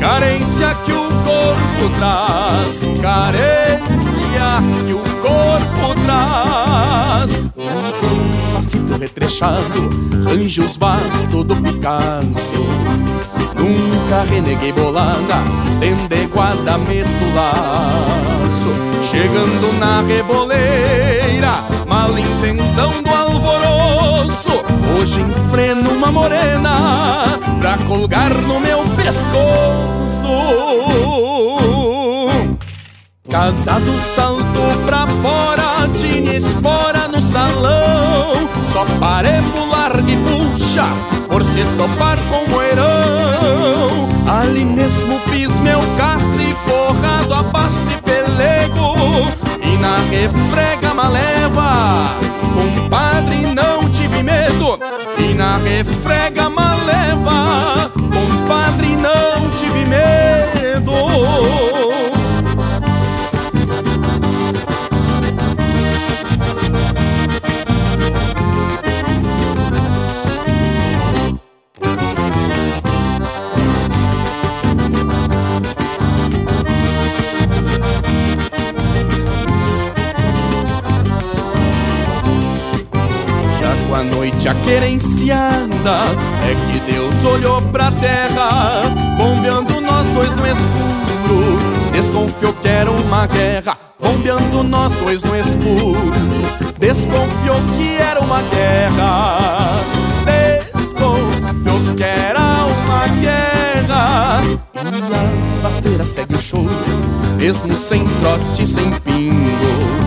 [0.00, 3.00] carência que o corpo traz.
[3.00, 7.30] Carência que o corpo traz.
[8.64, 9.90] Passito retrechado,
[10.64, 12.64] os basto do Picasso.
[13.58, 15.42] Nunca reneguei bolada,
[15.78, 18.72] dendeguada meto laço.
[19.02, 24.64] Chegando na reboleira, mal intenção do alvoroço.
[24.98, 29.44] Hoje enfreno uma morena pra colgar no meu pescoço.
[33.30, 36.83] Casado salto pra fora, tinha salão
[38.74, 40.88] Só parei pular de puxa
[41.28, 44.08] por se topar com o moeirão.
[44.26, 49.28] Ali mesmo fiz meu catre forrado a pasto e pelego
[49.62, 52.16] E na refrega maleva,
[52.52, 54.76] compadre não tive medo
[55.18, 61.83] E na refrega maleva, compadre não tive medo
[84.04, 86.04] noite a querenciada
[86.42, 88.82] É que Deus olhou pra terra
[89.16, 91.58] Bombeando nós dois no escuro
[91.92, 96.12] Desconfiou que era uma guerra Bombeando nós dois no escuro
[96.78, 99.80] Desconfiou que era uma guerra
[100.74, 104.40] Desconfiou que era uma guerra.
[104.74, 106.66] E as pasteiras segue o show
[107.38, 110.03] Mesmo sem trote, sem pingo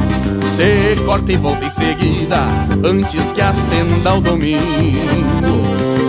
[0.58, 2.48] você corta e volta em seguida,
[2.84, 4.58] antes que acenda o domingo.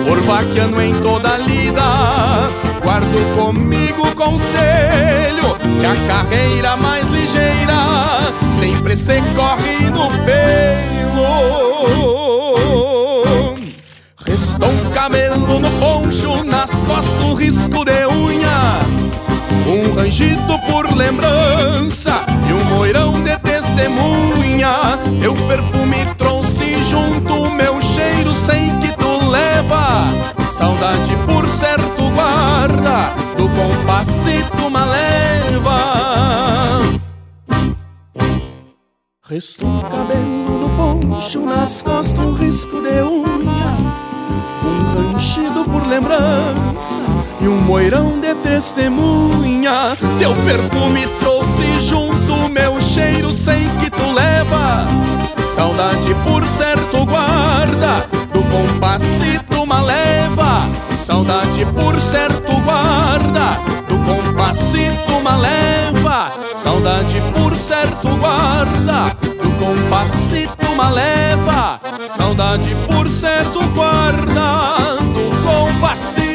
[0.06, 2.48] Por vaqueano em toda lida,
[2.82, 11.58] guardo comigo conselho que a carreira mais ligeira sempre se corre no pelo.
[14.24, 18.80] Restou um cabelo no poncho, nas costas um risco de unha,
[19.66, 23.36] um rangido por lembrança e um moirão de
[23.78, 24.98] testemunha.
[25.46, 30.04] Perfume trouxe junto, meu cheiro sei que tu leva.
[30.50, 35.78] Saudade por certo guarda, do compassito uma leva.
[39.28, 43.76] Restou cabelo no poncho, nas costas um risco de unha.
[44.64, 46.98] Um ranchido por lembrança
[47.40, 49.96] e um moirão de testemunha.
[50.18, 52.07] Teu perfume trouxe junto,
[53.48, 54.86] sei que tu leva.
[55.54, 60.68] Saudade por certo guarda, do compassito uma leva.
[60.94, 63.46] Saudade por certo guarda,
[63.88, 66.30] do compassito uma leva.
[66.54, 71.80] Saudade por certo guarda, do compassito uma leva.
[72.06, 76.27] Saudade por certo guarda, do compassito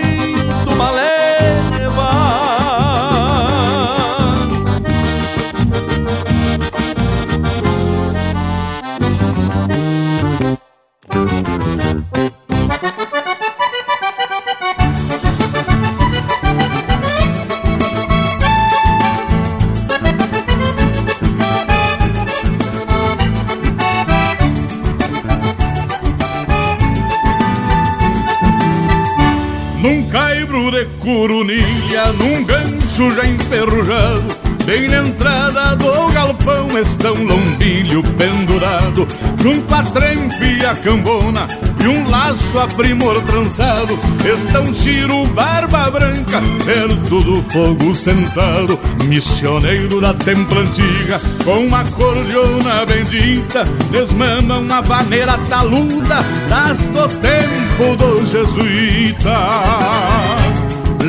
[31.28, 34.44] num gancho já enferrujado.
[34.66, 39.08] Bem na entrada do galpão está um lombilho pendurado.
[39.42, 41.48] Junto à trempe a cambona
[41.82, 48.78] e um laço a primor trançado Está um tiro barba branca perto do fogo sentado.
[49.06, 53.64] Missioneiro da templa antiga com uma cordiona bendita.
[53.92, 56.20] Desmama uma vaneira taluda
[56.50, 59.34] das do tempo do jesuíta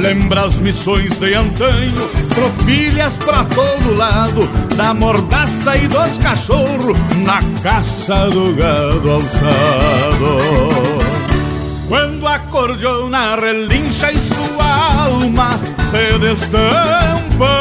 [0.04, 7.40] Lembra as missões de antanho, tropilhas pra todo lado, da mordaça e dos cachorros, na
[7.62, 10.38] caça do gado alçado.
[11.88, 15.58] Quando a cordiona relincha e sua alma
[15.90, 17.54] se destampa,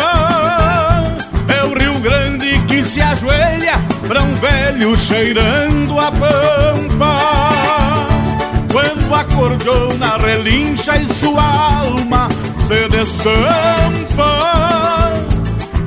[1.47, 7.82] é o Rio Grande que se ajoelha pra um velho cheirando a pampa.
[8.73, 12.27] Quando a cordiona relincha e sua alma
[12.57, 14.33] se destampa.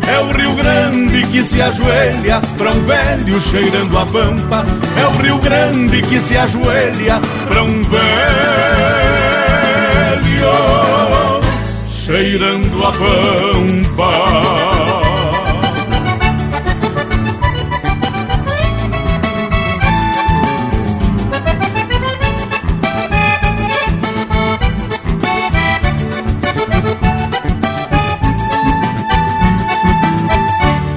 [0.06, 4.64] É o Rio Grande que se ajoelha pra um velho cheirando a pampa.
[4.96, 8.06] É o Rio Grande que se ajoelha pra um velho
[11.90, 14.65] cheirando a pampa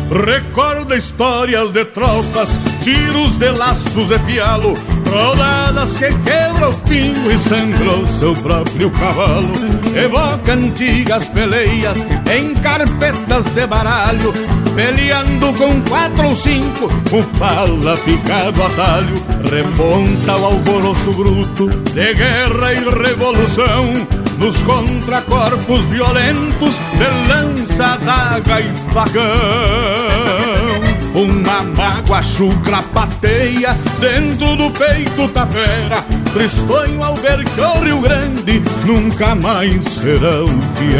[0.09, 2.49] Recorda histórias de tropas,
[2.81, 4.73] tiros de laços e pialo,
[5.07, 9.53] rodadas que quebra o pingo e sangrou seu próprio cavalo.
[9.95, 11.99] Evoca antigas peleias
[12.35, 14.33] em carpetas de baralho,
[14.75, 19.23] peleando com quatro ou cinco, o pala picado a talho.
[19.47, 23.93] Remonta o alvoroço bruto de guerra e revolução,
[24.39, 29.21] nos contracorpos violentos de lança, daga e facão.
[31.13, 36.03] Uma mágoa chucra pateia dentro do peito da fera,
[36.33, 40.95] tristonho ao ver que o Rio Grande nunca mais será o que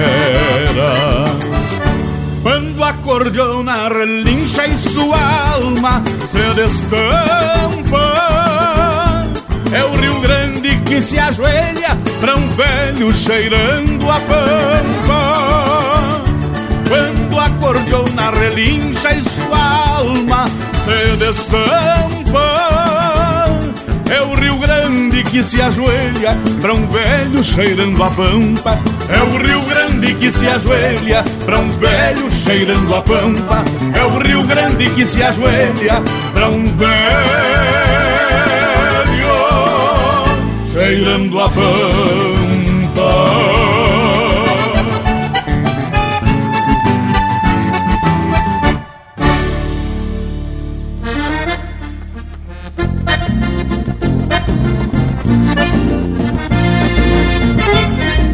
[0.68, 1.26] era.
[2.41, 8.10] Quando a cordiona relincha e sua alma se destampa,
[9.72, 16.22] é o Rio Grande que se ajoelha pra um velho cheirando a pampa.
[16.88, 20.48] Quando a cordiona relincha e sua alma
[20.84, 21.70] se destampa.
[24.10, 28.80] É o Rio Grande que se ajoelha pra um velho cheirando a pampa.
[29.08, 33.64] É o Rio Grande que se ajoelha pra um velho cheirando a pampa.
[33.94, 36.02] É o Rio Grande que se ajoelha
[36.34, 38.59] pra um velho
[40.80, 41.60] cheirando a pampa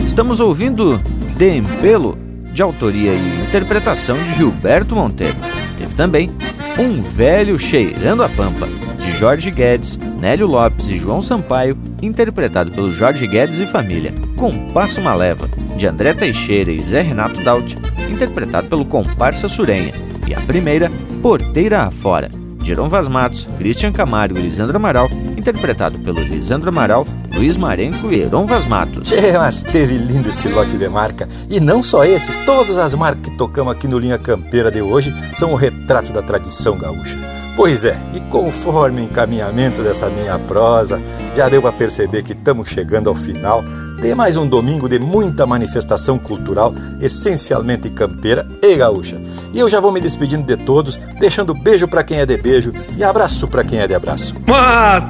[0.06, 1.02] Estamos ouvindo
[1.36, 2.16] De Empelo,
[2.54, 5.36] de autoria e interpretação de Gilberto Monteiro.
[5.80, 6.30] Teve também
[6.78, 8.68] Um Velho Cheirando a Pampa,
[9.00, 14.12] de Jorge Guedes, Nélio Lopes e João Sampaio, interpretado pelo Jorge Guedes e Família.
[14.36, 15.48] Compasso Uma Leva,
[15.78, 17.78] de André Teixeira e Zé Renato Daut,
[18.10, 19.94] interpretado pelo Comparsa Surenha.
[20.28, 20.92] E a primeira,
[21.22, 25.08] Porteira Afora, de Heron Vaz Matos, Christian Camargo e Lisandro Amaral,
[25.38, 29.08] interpretado pelo Lisandro Amaral, Luiz Marenco e Heron Vaz Matos.
[29.08, 31.30] Tchê, mas teve lindo esse lote de marca.
[31.48, 35.14] E não só esse, todas as marcas que tocamos aqui no Linha Campeira de hoje
[35.36, 37.35] são o retrato da tradição gaúcha.
[37.56, 41.02] Pois é, e conforme o encaminhamento dessa minha prosa,
[41.38, 43.64] já deu para perceber que estamos chegando ao final
[44.02, 49.22] de mais um domingo de muita manifestação cultural, essencialmente campeira e gaúcha.
[49.54, 52.74] E eu já vou me despedindo de todos, deixando beijo para quem é de beijo
[52.98, 54.36] e abraço para quem é de abraço.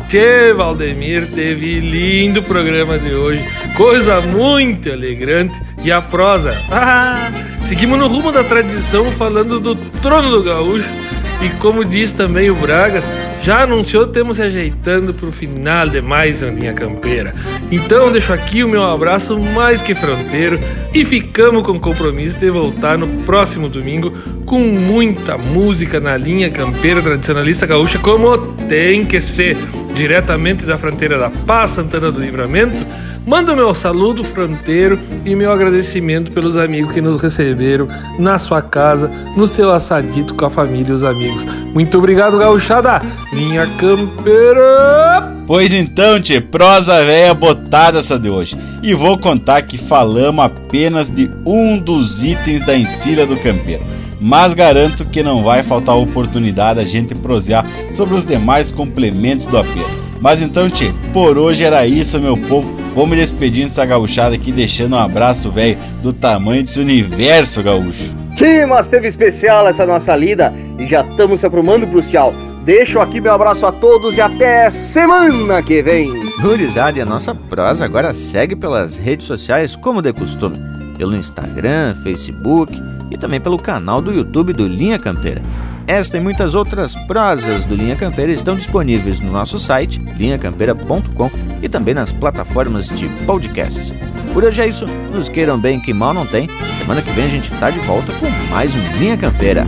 [0.07, 3.43] Tchê, Valdemir, teve lindo programa de hoje,
[3.75, 5.55] coisa muito alegrante.
[5.83, 6.51] E a prosa?
[6.71, 7.31] Ah,
[7.67, 11.04] seguimos no rumo da tradição falando do trono do gaúcho.
[11.43, 13.05] E como diz também o Bragas,
[13.43, 17.33] já anunciou, temos ajeitando para o final de mais uma linha campeira.
[17.71, 20.59] Então deixo aqui o meu abraço mais que fronteiro
[20.93, 24.11] e ficamos com o compromisso de voltar no próximo domingo
[24.45, 28.37] com muita música na linha campeira tradicionalista gaúcha, como
[28.67, 29.57] tem que ser,
[29.93, 32.85] diretamente da fronteira da Paz, Santana do Livramento
[33.25, 37.87] Manda meu saludo fronteiro e meu agradecimento pelos amigos que nos receberam
[38.19, 41.43] na sua casa, no seu assadito com a família e os amigos.
[41.73, 43.01] Muito obrigado, gauchada!
[43.33, 45.33] Minha campeira!
[45.47, 48.55] Pois então, tchê, prosa velha botada essa de hoje.
[48.83, 53.81] E vou contar que falamos apenas de um dos itens da encilha do campeiro.
[54.21, 59.57] Mas garanto que não vai faltar oportunidade a gente prosear sobre os demais complementos do
[59.57, 60.04] apelo.
[60.21, 62.73] Mas então, tchê, por hoje era isso, meu povo.
[62.95, 68.15] Vou me despedindo dessa gauchada aqui, deixando um abraço, velho, do tamanho desse universo gaúcho.
[68.37, 72.33] Sim, mas teve especial essa nossa lida e já estamos se aprumando pro tchau.
[72.65, 76.11] Deixo aqui meu abraço a todos e até semana que vem.
[76.41, 80.57] Gurizada, e a nossa prosa agora segue pelas redes sociais como de costume.
[80.97, 82.81] pelo Instagram, Facebook
[83.11, 85.41] e também pelo canal do YouTube do Linha Campeira.
[85.87, 91.29] Esta e muitas outras prosas do Linha Campeira estão disponíveis no nosso site, linhacampeira.com
[91.61, 93.93] e também nas plataformas de podcasts.
[94.33, 96.49] Por hoje é isso, nos queiram bem que mal não tem.
[96.79, 99.65] Semana que vem a gente está de volta com mais um Linha Campeira.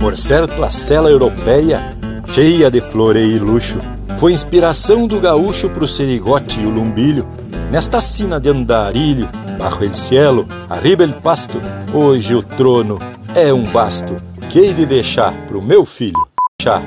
[0.00, 1.90] Por certo, a cela europeia,
[2.26, 3.78] cheia de floreio e luxo,
[4.18, 7.24] foi inspiração do gaúcho pro serigote e o lumbilho.
[7.72, 11.58] Nesta sina de andarilho, bajo el cielo, arriba el pasto,
[11.94, 12.98] hoje o trono
[13.34, 14.14] é um basto
[14.50, 16.28] que hei de deixar pro meu filho.
[16.60, 16.82] Chá.